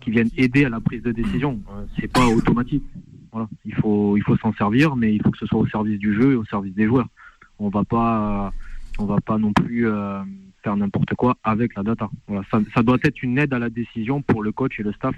[0.00, 1.62] qui viennent aider à la prise de décision.
[1.70, 2.82] Euh, c'est pas automatique.
[3.30, 5.98] Voilà, il faut, il faut s'en servir, mais il faut que ce soit au service
[5.98, 7.08] du jeu et au service des joueurs.
[7.58, 8.52] On va pas,
[8.98, 10.22] on va pas non plus euh,
[10.62, 12.10] faire n'importe quoi avec la data.
[12.26, 14.92] Voilà, ça, ça doit être une aide à la décision pour le coach et le
[14.92, 15.14] staff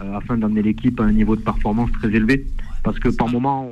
[0.00, 2.46] afin d'amener l'équipe à un niveau de performance très élevé.
[2.82, 3.68] Parce que par moment,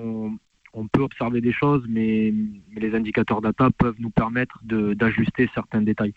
[0.75, 2.33] on, peut observer des choses, mais,
[2.73, 6.15] mais les indicateurs data peuvent nous permettre d'ajuster certains détails.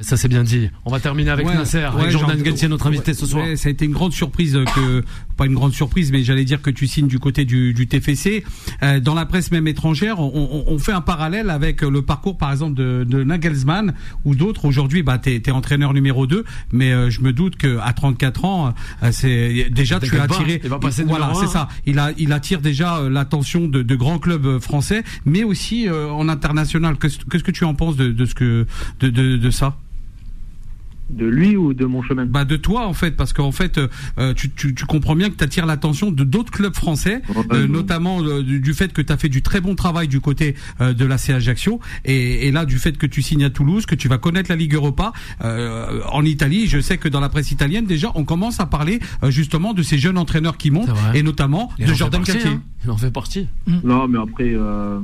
[0.00, 0.70] Ça c'est bien dit.
[0.84, 3.44] On va terminer avec Ouais, Nasser, avec ouais, Jordan genre- Galtier, notre invité ce soir.
[3.56, 5.04] Ça a été une grande surprise euh, que,
[5.36, 8.44] pas une grande surprise, mais j'allais dire que tu signes du côté du, du TFC.
[8.82, 12.36] Euh, dans la presse même étrangère, on, on- on fait un parallèle avec le parcours,
[12.38, 14.64] par exemple, de, de Nagelsmann ou d'autres.
[14.64, 18.44] Aujourd'hui, bah, t'es es entraîneur numéro 2, mais euh, je me doute que à 34
[18.44, 20.60] ans, euh, c'est déjà tu as pas, attiré.
[20.62, 21.68] il va passer voilà, c'est ça.
[21.86, 25.88] Il a, il attire déjà euh, l'attention de, de grands clubs euh, français, mais aussi
[25.88, 26.96] euh, en international.
[26.98, 28.66] Qu'est-ce que tu en penses de, de ce que,
[29.00, 29.76] de, de, de ça?
[31.10, 33.78] De lui ou de mon chemin Bah de toi en fait, parce qu'en fait,
[34.18, 37.20] euh, tu, tu, tu comprends bien que tu attires l'attention de d'autres clubs français,
[37.52, 40.20] euh, notamment euh, du, du fait que tu as fait du très bon travail du
[40.20, 43.50] côté euh, de la CA Ajaccio, et, et là du fait que tu signes à
[43.50, 46.66] Toulouse, que tu vas connaître la Ligue Europa euh, en Italie.
[46.68, 49.82] Je sais que dans la presse italienne déjà, on commence à parler euh, justement de
[49.82, 52.50] ces jeunes entraîneurs qui montent, et notamment de Jordan Galtier.
[52.50, 52.62] hein.
[52.84, 53.46] Il en fait partie.
[53.84, 55.00] Non, mais après, euh,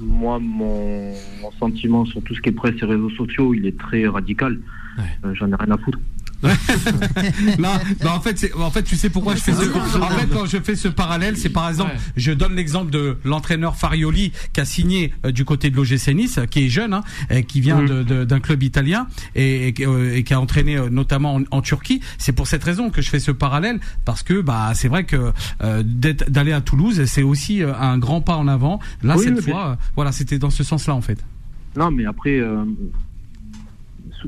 [0.00, 3.78] moi, mon, mon sentiment sur tout ce qui est presse et réseaux sociaux, il est
[3.78, 4.58] très radical.
[4.98, 5.98] Euh, J'en ai rien à foutre.
[7.58, 7.70] non,
[8.04, 9.64] non, en fait, en fait, tu sais pourquoi je fais ce,
[9.98, 13.76] en fait, quand je fais ce parallèle, c'est par exemple, je donne l'exemple de l'entraîneur
[13.76, 17.44] Farioli qui a signé euh, du côté de l'OGC Nice, qui est jeune, hein, et
[17.44, 21.36] qui vient de- d'un club italien et, et, euh, et qui a entraîné euh, notamment
[21.36, 22.00] en, en Turquie.
[22.18, 25.32] C'est pour cette raison que je fais ce parallèle parce que bah c'est vrai que
[25.62, 28.80] euh, d'aller à Toulouse, c'est aussi euh, un grand pas en avant.
[29.02, 31.24] Là, Oui, cette oui, fois, euh, voilà, c'était dans ce sens-là en fait.
[31.76, 32.64] Non, mais après, euh,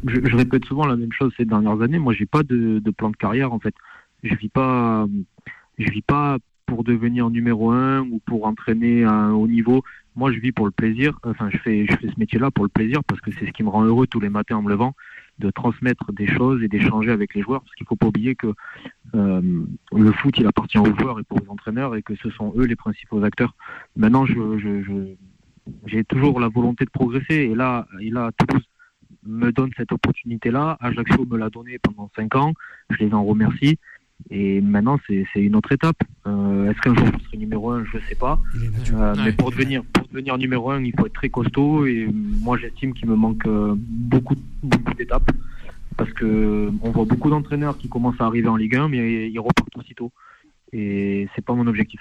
[0.04, 1.98] je, répète souvent la même chose ces dernières années.
[1.98, 3.74] Moi, j'ai pas de, plan de carrière en fait.
[4.22, 5.06] Je vis pas,
[5.78, 9.82] je vis pas pour devenir numéro un ou pour entraîner à un haut niveau.
[10.16, 11.18] Moi, je vis pour le plaisir.
[11.22, 13.62] Enfin, je fais, je fais ce métier-là pour le plaisir parce que c'est ce qui
[13.62, 14.94] me rend heureux tous les matins en me levant,
[15.38, 17.61] de transmettre des choses et d'échanger avec les joueurs.
[17.62, 18.48] Parce qu'il faut pas oublier que
[19.14, 22.52] euh, le foot, il appartient aux joueurs et pas aux entraîneurs et que ce sont
[22.56, 23.54] eux les principaux acteurs.
[23.94, 25.14] Maintenant, je,
[25.87, 28.65] j'ai toujours la volonté de progresser et là, et là, Toulouse
[29.26, 30.76] me donne cette opportunité-là.
[30.80, 32.54] Ajaccio me l'a donné pendant cinq ans.
[32.90, 33.78] Je les en remercie.
[34.30, 35.98] Et maintenant, c'est c'est une autre étape.
[36.26, 37.84] Euh, Est-ce qu'un jour je serai numéro un?
[37.84, 38.40] Je sais pas.
[38.94, 41.86] Euh, mais pour devenir, pour devenir numéro un, il faut être très costaud.
[41.86, 45.30] Et moi, j'estime qu'il me manque euh, beaucoup, beaucoup d'étapes.
[45.96, 49.38] Parce que on voit beaucoup d'entraîneurs qui commencent à arriver en Ligue 1, mais ils
[49.38, 50.12] repartent aussitôt.
[50.72, 52.00] Et c'est pas mon objectif.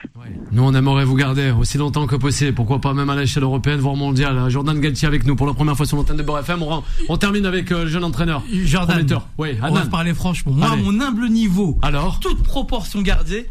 [0.51, 2.53] Nous, on aimerait vous garder aussi longtemps que possible.
[2.53, 4.49] Pourquoi pas même à l'échelle européenne, voire mondiale.
[4.49, 6.63] Jordan Galtier avec nous pour la première fois sur l'antenne de Beurre FM.
[6.63, 8.43] On, on termine avec euh, le jeune entraîneur.
[8.51, 9.05] Jordan.
[9.37, 10.51] Oui, on va se parler franchement.
[10.51, 10.81] Moi, à Allez.
[10.81, 13.45] mon humble niveau, alors toute proportion gardée,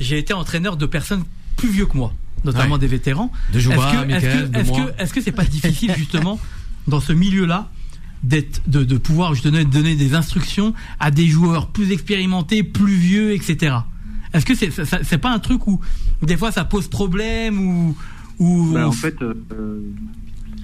[0.00, 1.22] j'ai été entraîneur de personnes
[1.56, 2.12] plus vieux que moi,
[2.44, 2.80] notamment Ouais.
[2.80, 3.30] des vétérans.
[3.52, 4.80] De Jouba, Est-ce que- est-ce Mickaël, que- de est-ce moi.
[4.96, 6.40] que est-ce que c'est pas difficile justement
[6.88, 7.70] dans ce milieu-là
[8.24, 13.32] d'être de, de pouvoir justement donner des instructions à des joueurs plus expérimentés, plus vieux,
[13.32, 13.76] etc.
[14.36, 14.70] Est-ce que c'est
[15.02, 15.80] c'est pas un truc où
[16.22, 17.96] des fois ça pose problème ou
[18.38, 19.34] ou Ben, en fait, euh,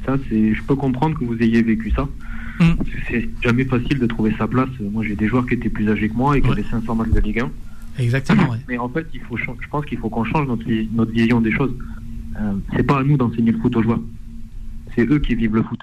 [0.05, 2.09] ça, c'est, je peux comprendre que vous ayez vécu ça.
[2.61, 2.73] Mm.
[3.09, 4.69] C'est jamais facile de trouver sa place.
[4.81, 7.11] Moi, j'ai des joueurs qui étaient plus âgés que moi et qui avaient 500 matchs
[7.11, 7.51] de Ligue 1.
[7.99, 8.51] Exactement.
[8.51, 8.59] ouais.
[8.69, 11.53] Mais en fait, il faut, je pense qu'il faut qu'on change notre, notre vision des
[11.53, 11.75] choses.
[12.41, 14.01] Euh, c'est pas à nous d'enseigner le foot aux joueurs.
[14.95, 15.81] C'est eux qui vivent le foot.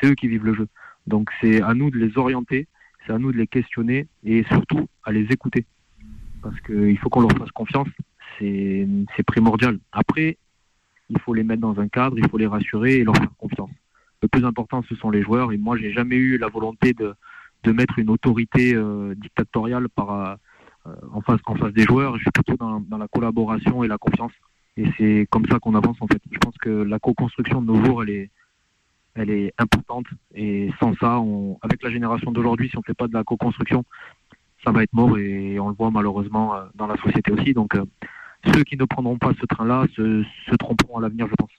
[0.00, 0.66] C'est eux qui vivent le jeu.
[1.06, 2.66] Donc, c'est à nous de les orienter,
[3.06, 5.66] c'est à nous de les questionner et surtout à les écouter.
[6.42, 7.88] Parce qu'il faut qu'on leur fasse confiance.
[8.38, 9.78] C'est primordial.
[9.92, 10.36] Après,
[11.10, 13.70] il faut les mettre dans un cadre, il faut les rassurer et leur faire confiance.
[14.22, 15.52] Le plus important, ce sont les joueurs.
[15.52, 17.14] Et moi, j'ai jamais eu la volonté de,
[17.72, 20.38] mettre une autorité euh, dictatoriale par,
[20.86, 21.40] euh, en, face,
[21.74, 22.16] des joueurs.
[22.16, 24.32] Je suis plutôt dans, la collaboration et la confiance.
[24.76, 26.20] Et c'est comme ça qu'on avance, en fait.
[26.30, 28.10] Je pense que la co-construction de nos jours, elle
[29.30, 30.06] est, importante.
[30.34, 31.20] Et sans ça,
[31.60, 33.84] avec la génération d'aujourd'hui, si on ne fait pas de la co-construction,
[34.64, 35.16] ça va être mort.
[35.18, 37.52] Et on le voit malheureusement euh, dans la société aussi.
[37.52, 37.84] Donc, euh,
[38.44, 41.50] ceux qui ne prendront pas ce train-là se, se tromperont à l'avenir, je pense.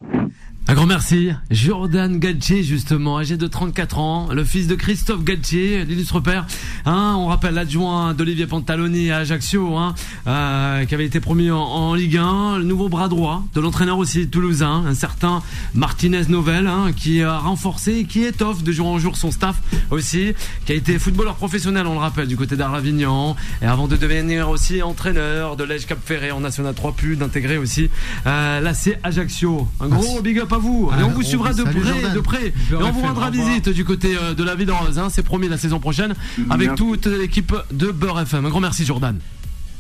[0.68, 1.32] Un grand merci.
[1.52, 6.48] Jordan Galtier, justement, âgé de 34 ans, le fils de Christophe Galtier, l'illustre père.
[6.86, 9.94] Hein, on rappelle l'adjoint d'Olivier Pantaloni à Ajaccio, hein,
[10.26, 12.60] euh, qui avait été promu en, Ligue 1.
[12.60, 15.44] Le nouveau bras droit de l'entraîneur aussi toulousain, un certain
[15.74, 20.34] Martinez Novel, hein, qui a renforcé, qui étoffe de jour en jour son staff aussi,
[20.66, 24.50] qui a été footballeur professionnel, on le rappelle, du côté d'Arlavignon, et avant de devenir
[24.50, 27.90] aussi entraîneur de l'Ège Cap Ferré en National 3 pu d'intégrer aussi
[28.26, 29.68] euh, l'AC Ajaccio.
[29.80, 30.90] Un gros big up à vous.
[30.94, 32.14] Ah, et on vous suivra de près, Jordan.
[32.14, 32.48] de près.
[32.48, 35.00] Et on vous rendra visite du côté euh, de la ville rose.
[35.00, 36.14] Hein, C'est promis la saison prochaine
[36.50, 36.84] avec Merci.
[36.84, 38.46] toute l'équipe de Beurre FM.
[38.46, 39.18] Un grand merci Jordan.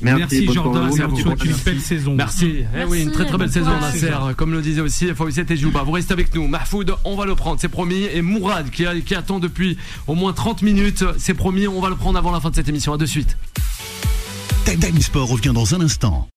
[0.01, 0.89] Merci, Jordan.
[0.93, 2.15] Merci souhaite une belle saison.
[2.15, 2.55] Merci.
[2.77, 3.71] Eh oui, une très très belle saison.
[3.79, 4.11] Nasser.
[4.35, 5.83] Comme le disait aussi Fawcett et Jouba.
[5.83, 6.45] Vous restez avec nous.
[6.47, 8.03] Mahfoud, on va le prendre, c'est promis.
[8.13, 9.77] Et Mourad, qui, a- qui attend depuis
[10.07, 11.67] au moins 30 minutes, c'est promis.
[11.67, 12.91] On va le prendre avant la fin de cette émission.
[12.93, 13.37] À de suite.
[14.65, 16.27] Time Time Sport revient dans un instant.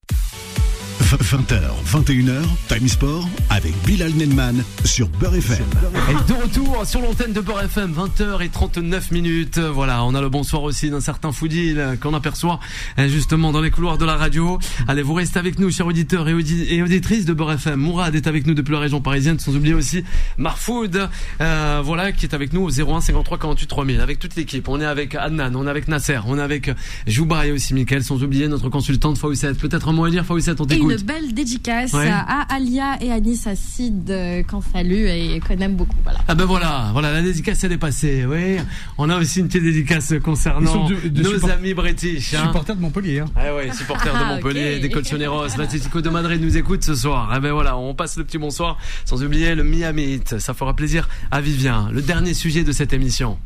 [1.07, 5.65] 20h, 21h, Time Sport avec Bilal Nenman sur Beurre FM.
[6.11, 9.61] Et de retour sur l'antenne de Beurre FM, 20h39 minutes.
[9.61, 12.59] Voilà, on a le bonsoir aussi d'un certain Foudil euh, qu'on aperçoit
[12.99, 14.59] euh, justement dans les couloirs de la radio.
[14.89, 17.79] Allez, vous restez avec nous, chers auditeurs et, audi- et auditrices de Beurre FM.
[17.79, 20.03] Mourad est avec nous depuis la région parisienne, sans oublier aussi
[20.39, 21.09] Marfoud,
[21.41, 24.01] euh, voilà, qui est avec nous au 01 53 48 3000.
[24.01, 26.73] Avec toute l'équipe, on est avec Adnan, on est avec Nasser, on est avec
[27.07, 29.57] Jouba et aussi Mickaël, sans oublier notre consultante Fawcett.
[29.57, 30.96] Peut-être un mot à dire, Fawcett, on Et t'écoute.
[31.01, 32.09] Une belle dédicace Ouais.
[32.09, 35.97] à Alia et Anis Assid euh, qu'on salue et qu'on aime beaucoup.
[36.03, 36.19] Voilà.
[36.29, 38.57] Ah ben voilà, voilà, la dédicace elle est passée, oui.
[38.99, 42.35] On a aussi une petite dédicace concernant de- de nos support- amis british.
[42.35, 42.47] Hein.
[42.47, 43.21] Supporter de Montpellier.
[43.21, 43.27] Hein.
[43.37, 44.83] Ah ouais, supporters de Ah, Montpellier, ok.
[44.83, 47.29] des Colchoneros, l'Atlético de Madrid nous écoute ce soir.
[47.33, 50.39] Ah ben voilà, on passe le petit bonsoir, sans oublier le Miami Heat.
[50.39, 51.89] Ça fera plaisir à Vivien.
[51.93, 53.39] Le dernier sujet de cette émission.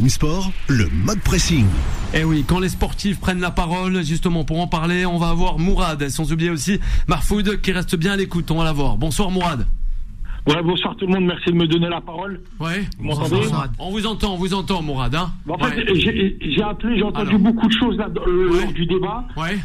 [0.00, 1.66] Time Sport, le mode pressing.
[2.14, 5.58] Eh oui, quand les sportifs prennent la parole, justement pour en parler, on va avoir
[5.58, 8.50] Mourad, sans oublier aussi Marfoud qui reste bien à l'écoute.
[8.50, 8.96] On va la voir.
[8.96, 9.66] Bonsoir Mourad.
[10.46, 12.40] Ouais, bonsoir tout le monde, merci de me donner la parole.
[12.58, 12.86] Ouais.
[12.98, 13.42] Vous m'entendez
[13.78, 15.14] On vous entend, on vous entend, Mourad.
[15.14, 15.84] Hein En fait, Ouais.
[15.96, 17.40] j'ai j'ai appelé, j'ai entendu Alors.
[17.42, 19.26] beaucoup de choses là, lors du débat.
[19.36, 19.58] Ouais.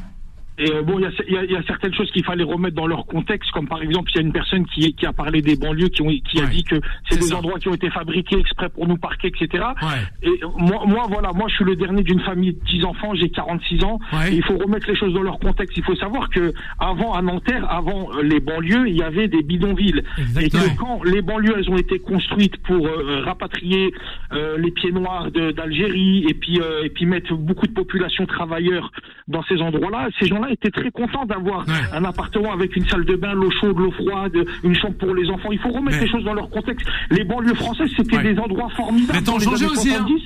[0.58, 3.06] Et euh, bon, il y y y a certaines choses qu'il fallait remettre dans leur
[3.06, 5.90] contexte, comme par exemple, il y a une personne qui, qui a parlé des banlieues,
[5.90, 6.76] qui, ont, qui a dit que
[7.10, 9.64] c'est des endroits qui ont été fabriqués exprès pour nous parquer, etc.
[10.24, 13.14] Et euh, moi, moi, voilà, moi, je suis le dernier d'une famille de 10 enfants,
[13.16, 14.00] j'ai 46 ans.
[14.30, 15.78] Et il faut remettre les choses dans leur contexte.
[15.78, 19.44] Il faut savoir que avant à Nanterre, avant euh, les banlieues, il y avait des
[19.44, 20.04] bidonvilles.
[20.40, 23.94] Et que quand les banlieues, elles ont été construites pour euh, rapatrier
[24.34, 28.92] euh, les pieds noirs d'Algérie et puis euh, et puis mettre beaucoup de populations travailleurs
[29.28, 33.16] dans ces endroits-là, ces gens-là étaient très contents d'avoir un appartement avec une salle de
[33.16, 34.34] bain, l'eau chaude, l'eau froide,
[34.64, 35.52] une chambre pour les enfants.
[35.52, 36.88] Il faut remettre les choses dans leur contexte.
[37.12, 39.20] Les banlieues françaises, c'était des endroits formidables.
[39.20, 39.24] Mais
[39.54, 40.06] années aussi, hein.
[40.08, 40.22] 70,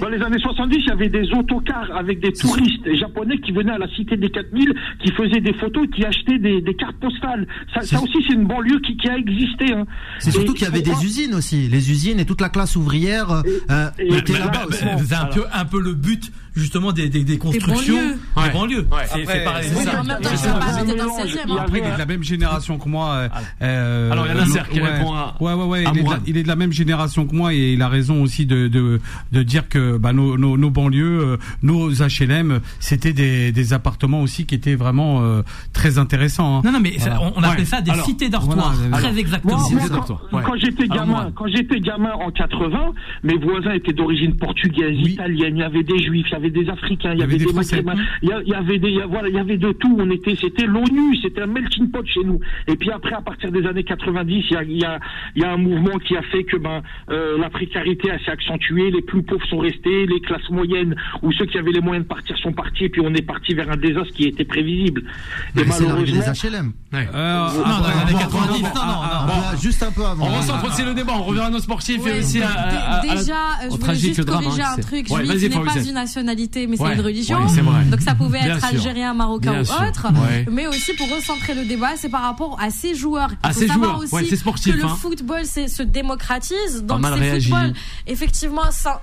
[0.00, 3.72] Dans les années 70, il y avait des autocars avec des touristes japonais qui venaient
[3.72, 7.46] à la cité des 4000, qui faisaient des photos, qui achetaient des, des cartes postales.
[7.72, 9.72] Ça, ça aussi, c'est une banlieue qui, qui a existé.
[9.72, 9.86] Hein.
[10.18, 13.30] C'est surtout qu'il y avait des usines aussi, les usines et toute la classe ouvrière
[13.30, 17.08] euh, euh, était là-bas bah, bah, C'est un peu, un peu le but justement des,
[17.08, 18.12] des, des constructions banlieues.
[18.36, 18.50] des Ouais.
[18.52, 18.86] banlieues.
[18.92, 19.24] Ouais.
[19.26, 19.68] C'est pareil.
[19.70, 20.00] oui, c'est ça.
[20.00, 20.52] en même temps, C'est il ça.
[20.52, 21.28] faut pas habiter dans le mélange.
[21.30, 21.56] 16e, Il hein.
[21.60, 23.28] Après, il est de la même génération que moi.
[23.62, 25.86] euh, Alors, il y a Nasser qui répond à- Ouais, ouais, ouais.
[25.86, 26.20] à Il est, de la, Mourad.
[26.26, 29.00] il est de la même génération que moi et il a raison aussi de, de,
[29.32, 34.22] de dire que bah, nos, nos, nos banlieues, euh, nos HLM, c'était des, des appartements
[34.22, 35.42] aussi qui étaient vraiment euh,
[35.72, 36.58] très intéressants.
[36.58, 36.62] hein.
[36.64, 39.18] Non, non, mais ça, on- on appelle ça des Alors, cités dortoirs, voilà, très alors.
[39.18, 39.58] exactement.
[39.58, 39.94] Moi, moi, Cités
[40.44, 40.58] quand, ouais.
[40.60, 42.92] j'étais gamin, moi- quand j'étais gamin en 80,
[43.22, 45.56] mes voisins étaient d'origine portugaise, italienne.
[45.56, 48.28] Il y avait des juifs, il y avait des africains, il y avait des, il
[48.28, 49.94] y, avait des, voilà, il y avait de tout.
[49.98, 52.40] On était, c'était l'ONU, c'était un melting pot chez nous.
[52.68, 54.98] Et puis après, à partir des années 90, il y a, il y a,
[55.36, 58.30] il y a un mouvement qui a fait que ben euh, la précarité a s'est
[58.30, 62.04] accentuée, les plus pauvres sont restés, les classes moyennes ou ceux qui avaient les moyens
[62.04, 65.02] de partir sont partis, et puis on est parti vers un désastre qui était prévisible.
[65.54, 66.72] Mais des malheureusement- HLM.
[66.94, 69.58] Euh, non, après, dans les années bon, 90, bon, non, bon, non, ah, ah, Là,
[69.60, 70.26] juste un peu avant.
[70.26, 73.34] On recentre aussi le débat, on revient à nos sportifs et aussi à, Déjà,
[73.64, 75.06] je voulais tragique juste drame, corriger hein, un truc.
[75.10, 77.38] Ouais, Juif vas-y, n'est pas une nationalité, mais c'est une religion.
[77.90, 80.06] Donc ça pouvait être algérien, marocain ou autre.
[80.50, 83.30] Mais aussi pour recentrer le débat, c'est par rapport à ces joueurs.
[83.42, 83.98] À ces joueurs.
[83.98, 84.96] aussi Ouais, c'est sportif, que le hein.
[85.00, 86.84] football c'est- se démocratise.
[86.84, 87.72] Donc c'est football
[88.06, 89.00] effectivement ça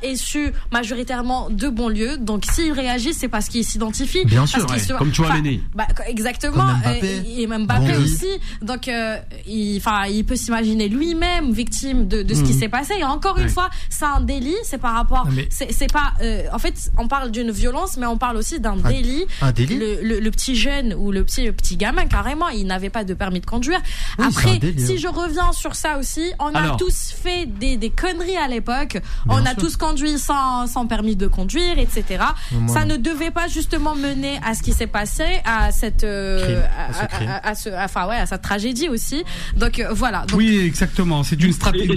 [0.71, 2.17] majoritairement de banlieues.
[2.17, 4.25] Donc s'ils réagissent, c'est parce qu'ils s'identifient.
[4.25, 4.79] Bien parce sûr, qu'ils ouais.
[4.81, 5.63] se- Comme Enfin, Chouameni.
[5.75, 6.63] bah, exactement.
[7.01, 8.27] Et, et même Mbappé aussi.
[8.61, 9.17] Donc, euh,
[9.47, 9.81] il,
[10.25, 12.59] peut s'imaginer lui-même victime de, de ce qui Mhm.
[12.59, 12.93] s'est passé.
[12.99, 14.55] Et encore une fois, c'est un délit.
[14.63, 15.27] C'est par rapport.
[15.31, 16.13] Mais- C'est pas.
[16.21, 19.25] euh, en fait, on parle d'une violence, mais on parle aussi d'un Un- délit.
[19.41, 22.89] un délit le, le- le petit jeune ou le petit petit gamin, carrément, il n'avait
[22.89, 23.79] pas de permis de conduire.
[24.19, 26.75] Oui, Après, si je reviens sur ça aussi, on Alors.
[26.75, 28.99] a tous fait des, des conneries à l'époque.
[29.27, 29.57] On a sûr.
[29.57, 32.23] tous conduit sans, sans permis de conduire, etc.
[32.51, 32.93] Moi, ça non.
[32.93, 36.93] ne devait pas justement mener à ce qui s'est passé, à cette, euh, Crime, à
[36.93, 37.29] ce à, crime.
[37.29, 39.23] à- à ce, enfin ouais, à cette tragédie aussi.
[39.57, 40.25] Donc euh, voilà.
[40.27, 41.23] Donc, Oui, exactement.
[41.23, 41.89] C'est une stratégie.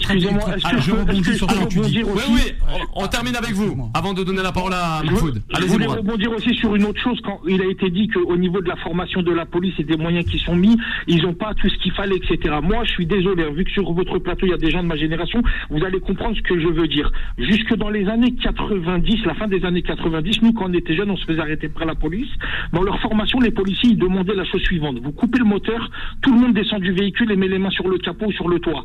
[0.64, 2.02] Alors, je rebondis sur ce que tu dis.
[2.04, 2.52] Oui, aussi oui,
[2.94, 5.42] on, on termine avec vous avant de donner la parole à Mahfoud.
[5.58, 8.60] je voulais rebondir aussi sur une autre chose quand il a été dit qu'au niveau
[8.60, 11.54] de la formation de la police et des moyens qui sont mis, ils n'ont pas
[11.54, 12.54] tout ce qu'il fallait, etc.
[12.62, 14.82] Moi, je suis désolé, hein, vu que sur votre plateau il y a des gens
[14.82, 17.10] de ma génération, vous allez comprendre ce que je veux dire.
[17.38, 21.10] Jusque dans les années 90, la fin des années 90, nous quand on était jeunes,
[21.10, 22.30] on se faisait arrêter par la police.
[22.72, 25.90] Dans leur formation, les policiers ils demandaient la chose suivante vous coupez le moteur,
[26.22, 28.48] tout le monde descend du véhicule et met les mains sur le capot ou sur
[28.48, 28.84] le toit.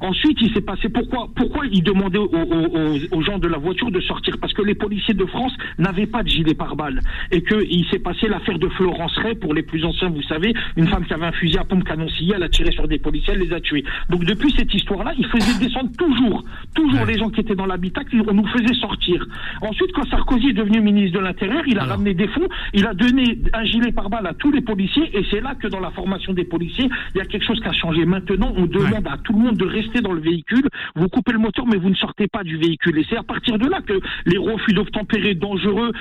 [0.00, 3.58] Ensuite, il s'est passé pourquoi pourquoi ils demandaient aux, aux- aux- aux gens de la
[3.58, 4.36] voiture de sortir?
[4.40, 7.00] Parce que les policiers de France n'avaient pas de gilet pare-balles
[7.30, 10.54] et que il s'est passé l'affaire de Florence Ray pour les plus anciens, vous savez,
[10.76, 13.34] une femme qui avait un fusil à pompe canoncillé, elle a tiré sur des policiers,
[13.34, 13.84] elle les a tués.
[14.10, 16.42] Donc depuis cette histoire-là, il faisait descendre toujours,
[16.74, 19.24] toujours les gens qui étaient dans l'habitacle, on nous faisait sortir.
[19.62, 22.94] Ensuite, quand Sarkozy est devenu ministre de l'Intérieur, il a ramené des fonds, il a
[22.94, 26.32] donné un gilet pare-balles à tous les policiers et c'est là que dans la formation
[26.32, 28.04] des policiers, il y a quelque chose qui a changé.
[28.04, 31.38] Maintenant, on demande à tout le monde de rester dans le véhicule, vous coupez le
[31.38, 32.98] moteur mais vous ne sortez pas du véhicule.
[32.98, 35.92] Et c'est à partir de là que les refus d'obtempérer dangereux,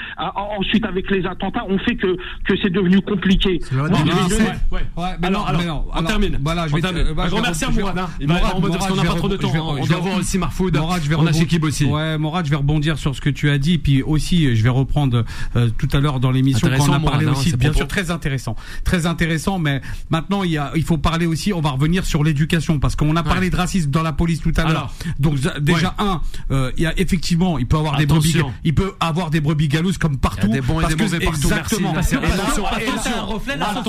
[0.58, 2.16] ensuite avec les attentats, ont fait que,
[2.48, 3.60] que c'est devenu compliqué.
[3.72, 4.82] Moi, Non, je vais non, donner- c'est- ouais,
[5.20, 6.38] mais alors, non, alors, mais non, on alors, termine.
[6.44, 7.04] Voilà, je vais, termine.
[7.16, 8.08] bah, Un je grand vais merci à re- je vais- Mourad, hein.
[8.20, 9.78] Il va- Mourad, on va dire parce qu'on Mourad, n'a pas trop de temps, hein.
[9.82, 10.78] On doit voir aussi Marfoud.
[10.78, 11.86] Mourad, je vais On a Shekib aussi.
[11.86, 14.70] Ouais, Mourad, je vais rebondir sur ce que tu as dit, puis aussi, je vais
[14.70, 15.24] reprendre
[15.56, 17.70] euh, tout à l'heure dans l'émission quand Intéressant, on a parlé Mourad, hein, aussi, bien
[17.70, 17.78] propos.
[17.78, 19.60] sûr, très intéressant, très intéressant.
[19.60, 21.54] Mais maintenant, il y a, il faut parler aussi.
[21.54, 24.54] On va revenir sur l'éducation parce qu'on a parlé de racisme dans la police tout
[24.58, 24.94] à l'heure.
[25.20, 26.22] Donc déjà un,
[26.52, 29.68] euh, il y a effectivement, il peut avoir des brebis, il peut avoir des brebis
[29.68, 30.48] galeuses comme partout.
[30.48, 31.94] Il y a des bons et parce des que- mauvais partout, Exactement.
[31.94, 32.16] merci.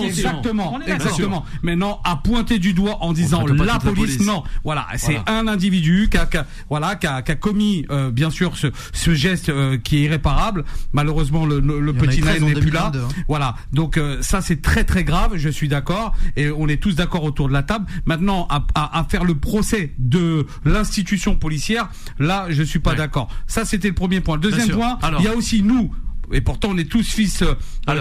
[0.04, 1.44] Exactement.
[1.62, 4.20] Maintenant, à pointer du doigt en disant la police, police.
[4.26, 4.42] non.
[4.64, 5.40] Voilà, c'est Voilà.
[5.40, 8.35] un individu qui a, qui a- voilà, qui a, qui a commis, euh, bien sûr,
[8.56, 10.64] ce, ce geste euh, qui est irréparable.
[10.92, 11.60] Malheureusement, le,
[11.92, 12.90] petit 13 Naël n'est plus là.
[12.92, 13.22] 2022, hein.
[13.28, 13.56] Voilà.
[13.72, 17.24] Donc euh, ça c'est très très grave, je suis d'accord et on est tous d'accord
[17.24, 17.86] autour de la table.
[18.04, 23.28] Maintenant à, à, à faire le procès de l'institution policière, là je suis pas d'accord.
[23.46, 24.36] Ça c'était le premier point.
[24.36, 24.76] Le deuxième sûr.
[24.76, 25.20] point, Alors.
[25.20, 25.92] il y a aussi nous
[26.32, 27.54] et pourtant on est tous fils euh,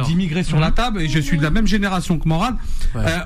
[0.04, 2.26] d'immigrés sur la table et je suis de la même génération que.
[2.28, 2.40] Ouais.
[2.98, 3.20] Euh,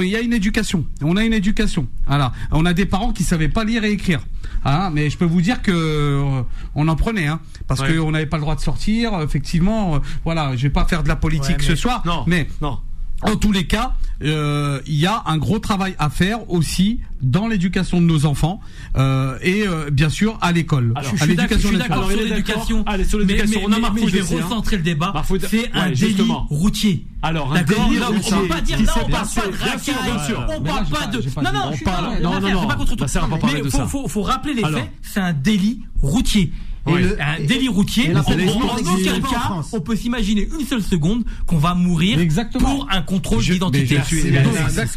[0.00, 0.86] il y a une éducation.
[1.02, 1.86] On a une éducation.
[2.06, 2.32] Voilà.
[2.50, 4.20] On a des parents qui savaient pas lire et écrire.
[4.64, 6.42] Hein, mais je peux vous dire que euh,
[6.74, 7.96] on en prenait, hein, parce Ouais.
[7.96, 9.20] qu'on n'avait pas le droit de sortir.
[9.20, 10.56] Effectivement, euh, voilà.
[10.56, 12.24] Je vais pas faire de la politique Ouais, ce soir, Non.
[12.26, 12.78] mais Non.
[13.22, 13.92] En tous les cas,
[14.22, 18.60] euh, il y a un gros travail à faire aussi dans l'éducation de nos enfants
[18.96, 20.94] euh, et euh, bien sûr à l'école.
[21.02, 22.12] Je suis d'accord, je suis de d'accord l'école.
[22.12, 22.76] sur il est l'éducation.
[22.78, 22.92] d'accord.
[22.94, 24.44] Allez, sur Mais- l'éducation, mais- on a mais- mais je vais hein.
[24.44, 25.12] recentrer le débat.
[25.48, 27.06] C'est un ouais, délit routier.
[27.24, 30.46] Alors, un D'accord on va pas dire là, on parle pas de racaille, sûr.
[30.48, 31.18] on parle pas de.
[31.42, 32.20] Non, non, on je suis parle- d'accord.
[32.22, 32.66] non, Là, non, c'est non.
[32.66, 33.86] pas contre ça, on va pas parler Mais de faut- ça.
[33.86, 34.90] faut- faut rappeler les faits.
[35.02, 36.52] C'est un délit routier.
[36.88, 40.66] Et Et le- un et- délit routier, et en, aucun cas, on peut s'imaginer une
[40.66, 42.74] seule seconde qu'on va mourir Exactement.
[42.76, 43.98] pour un contrôle d'identité.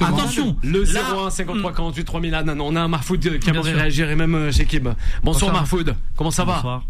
[0.01, 3.49] Attention, Le là- 01 53 48 3000 ah, non, non, on a un Marfoud qui
[3.49, 4.95] aimerait réagir et même euh, chez Kim.
[5.23, 5.53] Bonsoir.
[5.53, 6.87] Marfoud, comment ça va Bonsoir.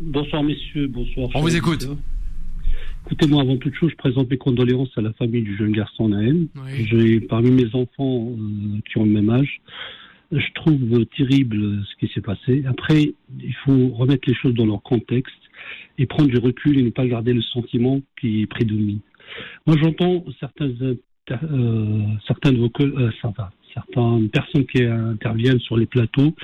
[0.00, 1.28] Bonsoir messieurs, bonsoir.
[1.34, 1.88] On vous écoute.
[3.06, 6.48] Écoutez-moi, avant toute chose, je présente mes condoléances à la famille du jeune garçon Naël.
[6.56, 6.86] Oui.
[6.90, 9.60] J'ai parmi mes enfants euh, qui ont le même âge.
[10.32, 12.64] Je trouve terrible ce qui s'est passé.
[12.66, 15.34] Après, il faut remettre les choses dans leur contexte
[15.98, 19.00] et prendre du recul et ne pas garder le sentiment qui prédomine.
[19.66, 23.10] Moi, j'entends certains, euh, certains de euh,
[23.74, 26.34] certaines personnes qui interviennent sur les plateaux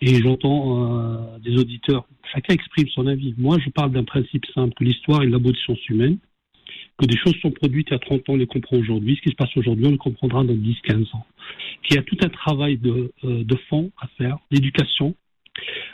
[0.00, 2.06] et j'entends euh, des auditeurs.
[2.32, 3.34] Chacun exprime son avis.
[3.38, 6.18] Moi, je parle d'un principe simple, que l'histoire est l'abolition humaine,
[6.98, 9.16] que des choses sont produites il y a 30 ans, on les comprend aujourd'hui.
[9.16, 11.26] Ce qui se passe aujourd'hui, on le comprendra dans 10-15 ans.
[11.82, 15.14] Qu'il y a tout un travail de, euh, fond à faire, d'éducation.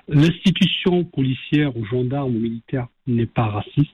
[0.09, 3.91] L'institution policière ou gendarme ou militaire n'est pas raciste,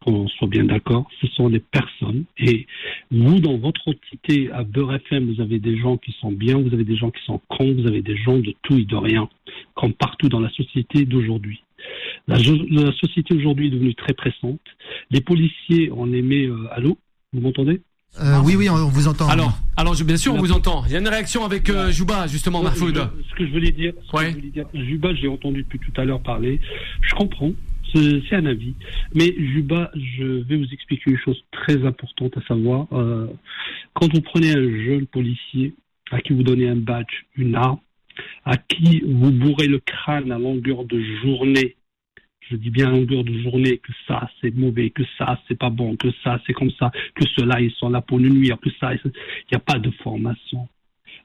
[0.00, 1.08] qu'on soit bien d'accord.
[1.20, 2.24] Ce sont des personnes.
[2.38, 2.66] Et
[3.10, 6.72] vous, dans votre entité à Beurre FM, vous avez des gens qui sont bien, vous
[6.72, 9.28] avez des gens qui sont cons, vous avez des gens de tout et de rien,
[9.74, 11.62] comme partout dans la société d'aujourd'hui.
[12.26, 12.36] La,
[12.92, 14.60] société aujourd'hui est devenue très pressante.
[15.10, 16.98] Les policiers, on les met euh, à l'eau.
[17.32, 17.80] Vous m'entendez?
[18.20, 19.28] Euh, oui, oui, on vous entend.
[19.28, 20.82] Alors, alors je- bien sûr, on vous entend.
[20.86, 22.94] Il y a une réaction avec euh, Jouba, justement, Ouais, Marfoud.
[22.94, 25.78] je- Ce que je voulais dire, ce que je voulais dire, Juba, j'ai entendu depuis
[25.78, 26.58] tout à l'heure parler.
[27.02, 27.52] Je comprends,
[27.94, 28.74] c'est c'est un avis.
[29.14, 32.86] Mais Juba, je vais vous expliquer une chose très importante à savoir.
[32.92, 33.26] euh,
[33.92, 35.74] quand vous prenez un jeune policier
[36.10, 37.78] à qui vous donnez un badge, une arme,
[38.44, 41.76] à qui vous bourrez le crâne à longueur de journée,
[42.50, 45.70] je dis bien à longueur de journée que ça c'est mauvais, que ça c'est pas
[45.70, 48.70] bon, que ça c'est comme ça, que ceux-là ils sont là pour nous nuire, que
[48.80, 50.68] ça, il n'y a pas de formation.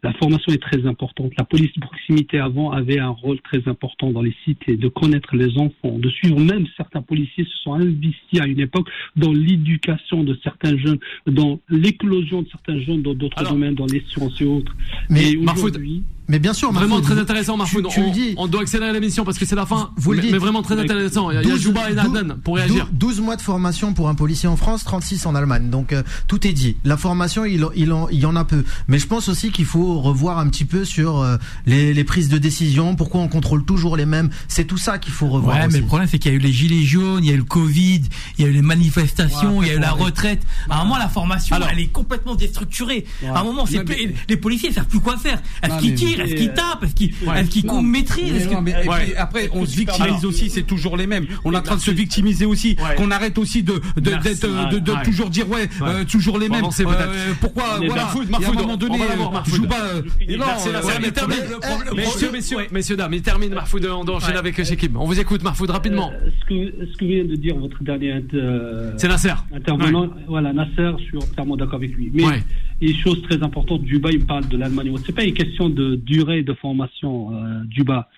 [0.03, 1.31] La formation est très importante.
[1.37, 5.33] La police de proximité avant avait un rôle très important dans les cités, de connaître
[5.33, 10.23] les enfants, de suivre même certains policiers se sont investis à une époque dans l'éducation
[10.25, 14.45] de certains jeunes, dans l'éclosion de certains jeunes dans d'autres domaines, dans les sciences et
[14.45, 14.75] autres.
[15.09, 15.81] Mais Et Marfoud,
[16.27, 17.87] Mais bien sûr, Vraiment très intéressant, tu- Marfoud.
[17.89, 18.33] tu le On, dis.
[18.37, 19.91] on doit accélérer l'émission parce que c'est la fin.
[19.97, 20.31] Vous le dites.
[20.31, 21.29] mais vraiment très intéressant.
[21.31, 22.87] Il y a, il y a 12 Jouba et Nadnan pour réagir.
[22.91, 25.69] 12 mois de formation pour un policier en France, 36 en Allemagne.
[25.69, 26.77] Donc euh, tout est dit.
[26.85, 28.63] La formation, il, il, en, il y en a peu.
[28.87, 32.29] Mais je pense aussi qu'il faut revoir un petit peu sur euh, les, les prises
[32.29, 32.95] de décision.
[32.95, 35.57] Pourquoi on contrôle toujours les mêmes C'est tout ça qu'il faut revoir.
[35.57, 35.73] Ouais, aussi.
[35.73, 37.37] mais le problème c'est qu'il y a eu les gilets jaunes, il y a eu
[37.37, 38.01] le Covid,
[38.37, 40.41] il y a eu les manifestations, Ouais, il y a eu la retraite.
[40.69, 41.67] À un moment, la formation, Alors.
[41.71, 43.05] elle est complètement déstructurée.
[43.27, 43.83] À un moment, c'est
[44.29, 45.41] les policiers savent plus quoi faire.
[45.61, 47.43] Est-ce Non, qu'ils tirent, est-ce qu'ils euh, tapent, est-ce qu'ils, Ouais.
[47.63, 49.03] Non, non, mais- Ouais.
[49.05, 51.25] puis après, on se victimise aussi, c'est toujours les mêmes.
[51.45, 52.75] On est en train de se victimiser aussi.
[52.79, 52.95] Ouais.
[52.95, 55.03] Qu'on arrête aussi de, de, euh, de, de Ouais.
[55.03, 56.63] toujours dire, ouais, euh, toujours les mêmes.
[56.65, 58.03] Euh, pourquoi, voilà.
[58.03, 58.11] A
[58.49, 59.53] un moment on donné, Mahfoud.
[59.55, 59.91] joue pas,
[61.95, 64.95] Messieurs, messieurs, messieurs, dames, il termine Marfoud, on doit enchaîner avec Shekim.
[64.97, 66.11] On vous écoute, Marfoud, rapidement.
[66.41, 68.23] Ce, que, ce que vient de dire votre dernier
[68.97, 69.33] C'est Nasser.
[69.55, 72.11] intervenant, voilà, Nasser, je suis entièrement d'accord avec lui.
[72.13, 72.43] Mais Ouais.
[72.81, 74.93] il y a une chose très importante, Duba, il me parle de l'Allemagne.
[75.05, 78.09] C'est pas une question de durée de formation, euh, Duba.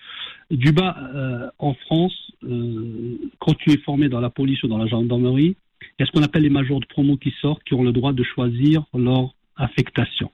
[0.50, 4.86] Duba, euh, en France, euh, quand tu es formé dans la police ou dans la
[4.86, 7.82] gendarmerie, il y a ce qu'on appelle les majors de promo qui sortent, qui ont
[7.82, 10.30] le droit de choisir leur affectation.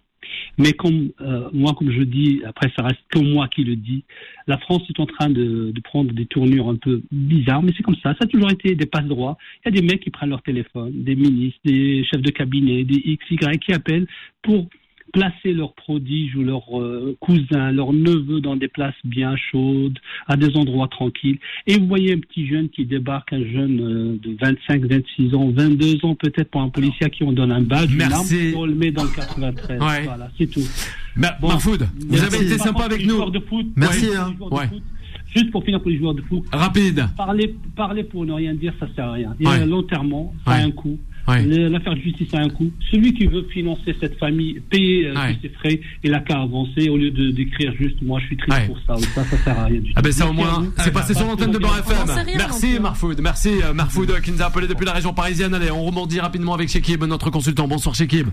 [0.57, 1.11] Mais comme
[1.53, 4.05] moi, comme je dis, après ça reste que moi qui le dis,
[4.47, 7.83] la France est en train de, de prendre des tournures un peu bizarres, mais c'est
[7.83, 8.15] comme ça.
[8.15, 9.37] Ça a toujours été des passe droits.
[9.65, 12.85] Il y a des mecs qui prennent leur téléphone, des ministres, des chefs de cabinet,
[12.85, 14.07] des X, Y qui appellent
[14.43, 14.69] pour
[15.13, 20.37] placer leurs prodiges ou leurs euh, cousins, leurs neveux dans des places bien chaudes, à
[20.37, 21.39] des endroits tranquilles.
[21.67, 25.51] Et vous voyez un petit jeune qui débarque, un jeune euh, de 25, 26 ans,
[25.55, 28.65] 22 ans peut-être pour un policier à qui on donne un badge, une arme, on
[28.67, 29.81] le met dans le 93.
[29.81, 30.03] Ouais.
[30.05, 30.61] Voilà, c'est tout.
[31.17, 32.25] Ma- Mahfoud, vous Merci.
[32.35, 33.17] avez été sympa avec nous.
[33.17, 34.31] joueurs de foot, Merci, ouais, hein.
[34.33, 34.37] de
[34.69, 34.83] foot,
[35.35, 36.43] Juste pour finir pour les joueurs de foot.
[36.53, 37.07] Rapide.
[37.17, 39.35] Parler, parler pour ne rien dire, ça sert à rien.
[39.41, 39.61] Et Ouais.
[39.61, 40.99] euh, l'enterrement, ça a un coût.
[41.29, 41.45] Ouais.
[41.68, 42.70] L'affaire de justice a un coût.
[42.91, 45.35] Celui qui veut financer cette famille, payer euh, Ouais.
[45.35, 48.37] tous ses frais, il a qu'à avancer au lieu de d'écrire juste moi je suis
[48.37, 48.66] triste Ouais.
[48.66, 49.93] pour ça ou ça, ça sert à rien du tout.
[49.97, 52.25] Ah ben ça au moins, c'est passé sur l'antenne de Beurre FM.
[52.37, 52.81] Merci hein.
[52.81, 55.55] Marfoud, merci euh, Marfoud euh, qui nous a appelé depuis la région parisienne.
[55.55, 57.68] Allez, on rebondit rapidement avec Shekib, notre consultant.
[57.68, 58.27] Bonsoir Shekib.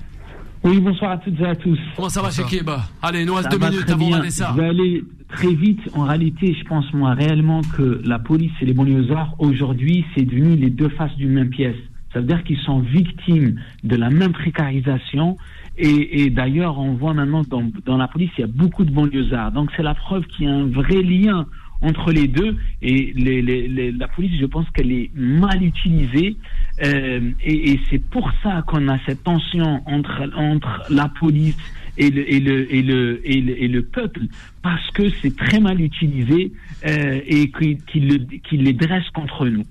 [0.63, 1.79] Oui, bonsoir à toutes et à tous.
[1.95, 2.69] Comment ça va Shekib
[3.01, 4.17] Allez, nous reste Ça deux minutes avant bien.
[4.17, 4.51] Vanessa.
[4.55, 5.79] Je vais aller très vite.
[5.93, 10.55] En réalité, je pense moi réellement que la police et les banlieusards, aujourd'hui, c'est devenu
[10.57, 11.75] les deux faces d'une même pièce.
[12.13, 15.37] Ça veut dire qu'ils sont victimes de la même précarisation.
[15.77, 18.91] Et, et d'ailleurs, on voit maintenant dans, dans la police, il y a beaucoup de
[18.91, 19.51] banlieusards.
[19.51, 21.45] Donc c'est la preuve qu'il y a un vrai lien
[21.81, 22.57] entre les deux.
[22.81, 26.35] Et les, les- les- la police, je pense qu'elle est mal utilisée.
[26.83, 31.57] Euh, et et c'est pour ça qu'on a cette tension entre, entre la police
[31.99, 34.21] et le, et le, et le, et le, et le peuple,
[34.63, 36.51] parce que c'est très mal utilisé
[36.87, 39.65] euh, et qu'il le- qu'il les dresse contre nous.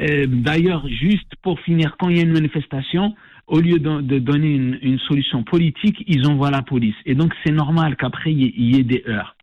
[0.00, 3.14] Euh, D'ailleurs, juste pour finir, quand il y a une manifestation,
[3.46, 6.96] au lieu de, de donner une, une solution politique, ils envoient la police.
[7.06, 9.36] Et donc, c'est normal qu'après, il y, y ait des heurts.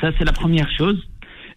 [0.00, 0.98] Ça, c'est la première chose.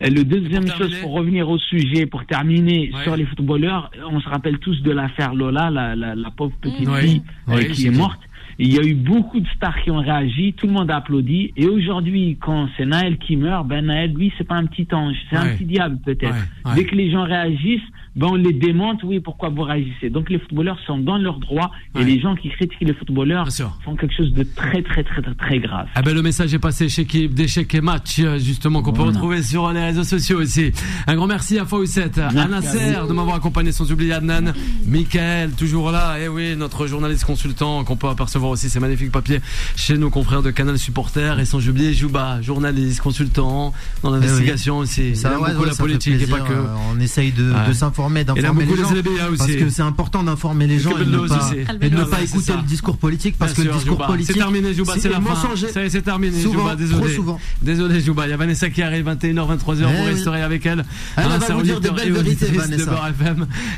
[0.03, 4.27] Euh, Le deuxième chose, pour revenir au sujet, pour terminer sur les footballeurs, on se
[4.29, 7.01] rappelle tous de l'affaire Lola, la, la, la pauvre petite Ouais.
[7.01, 8.19] fille euh, qui est morte.
[8.59, 11.53] Il y a eu beaucoup de stars qui ont réagi, tout le monde a applaudi.
[11.55, 15.15] Et aujourd'hui, quand c'est Naël qui meurt, ben Naël, lui, c'est pas un petit ange,
[15.29, 16.33] c'est un petit diable peut-être.
[16.33, 16.75] Ouais, ouais.
[16.75, 17.81] Dès que les gens réagissent,
[18.15, 19.03] ben on les démonte.
[19.03, 20.09] Oui, pourquoi vous réagissez?
[20.09, 23.47] Donc les footballeurs sont dans leurs droits et les gens qui critiquent les footballeurs
[23.85, 25.87] font quelque chose de très très très très, très grave.
[25.95, 29.01] Ah ben le message est passé chez Kib, d'échecs et matchs, euh, justement, qu'on peut
[29.03, 30.71] retrouver sur les réseaux sociaux aussi.
[31.07, 34.53] Un grand merci à Fawcett, à Nasser de m'avoir accompagné sans oublier Adnan,
[34.85, 39.39] Michael, toujours là, et oui, notre journaliste consultant qu'on peut apercevoir aussi ces magnifiques papiers
[39.75, 45.15] chez nos confrères de Canal Supporter, et sans oublier Jouba, journaliste, consultant, dans l'investigation aussi.
[45.15, 46.53] Ça, ouais, beaucoup ouais, la ça fait politique et pas plaisir, que.
[46.53, 47.67] euh, On essaye de, Ouais.
[47.67, 49.35] de s'informer, D'informer beaucoup les gens.
[49.37, 51.55] Parce que c'est important d'informer les gens et de ne pas, aussi.
[51.55, 52.57] et de ne Bellows, pas c'est écouter ça.
[52.57, 54.33] le discours politique parce Bien que le discours politique.
[54.33, 55.21] C'est terminé, Jouba, c'est la fin.
[55.21, 55.67] mensonger.
[55.89, 56.99] C'est terminé, Souvent, Jouba, désolé.
[57.01, 57.39] trop souvent.
[57.61, 58.27] Désolé, Jouba.
[58.27, 59.77] Il y a Vanessa qui arrive 21h, 23h.
[59.81, 60.11] Eh vous oui.
[60.13, 60.85] resterez avec elle.
[61.17, 62.91] Elle Hein, va c'est vous dire des belles vérités, Vanessa.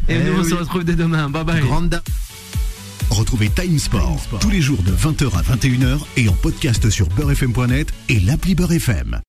[0.08, 1.30] Et Eh nous, on se retrouve dès demain.
[1.30, 1.62] Bye bye.
[3.10, 7.94] Retrouvez Time Sport, tous les jours de 20h à 21h et en podcast sur beurrefm.net
[8.10, 9.22] et l'appli Beurre FM.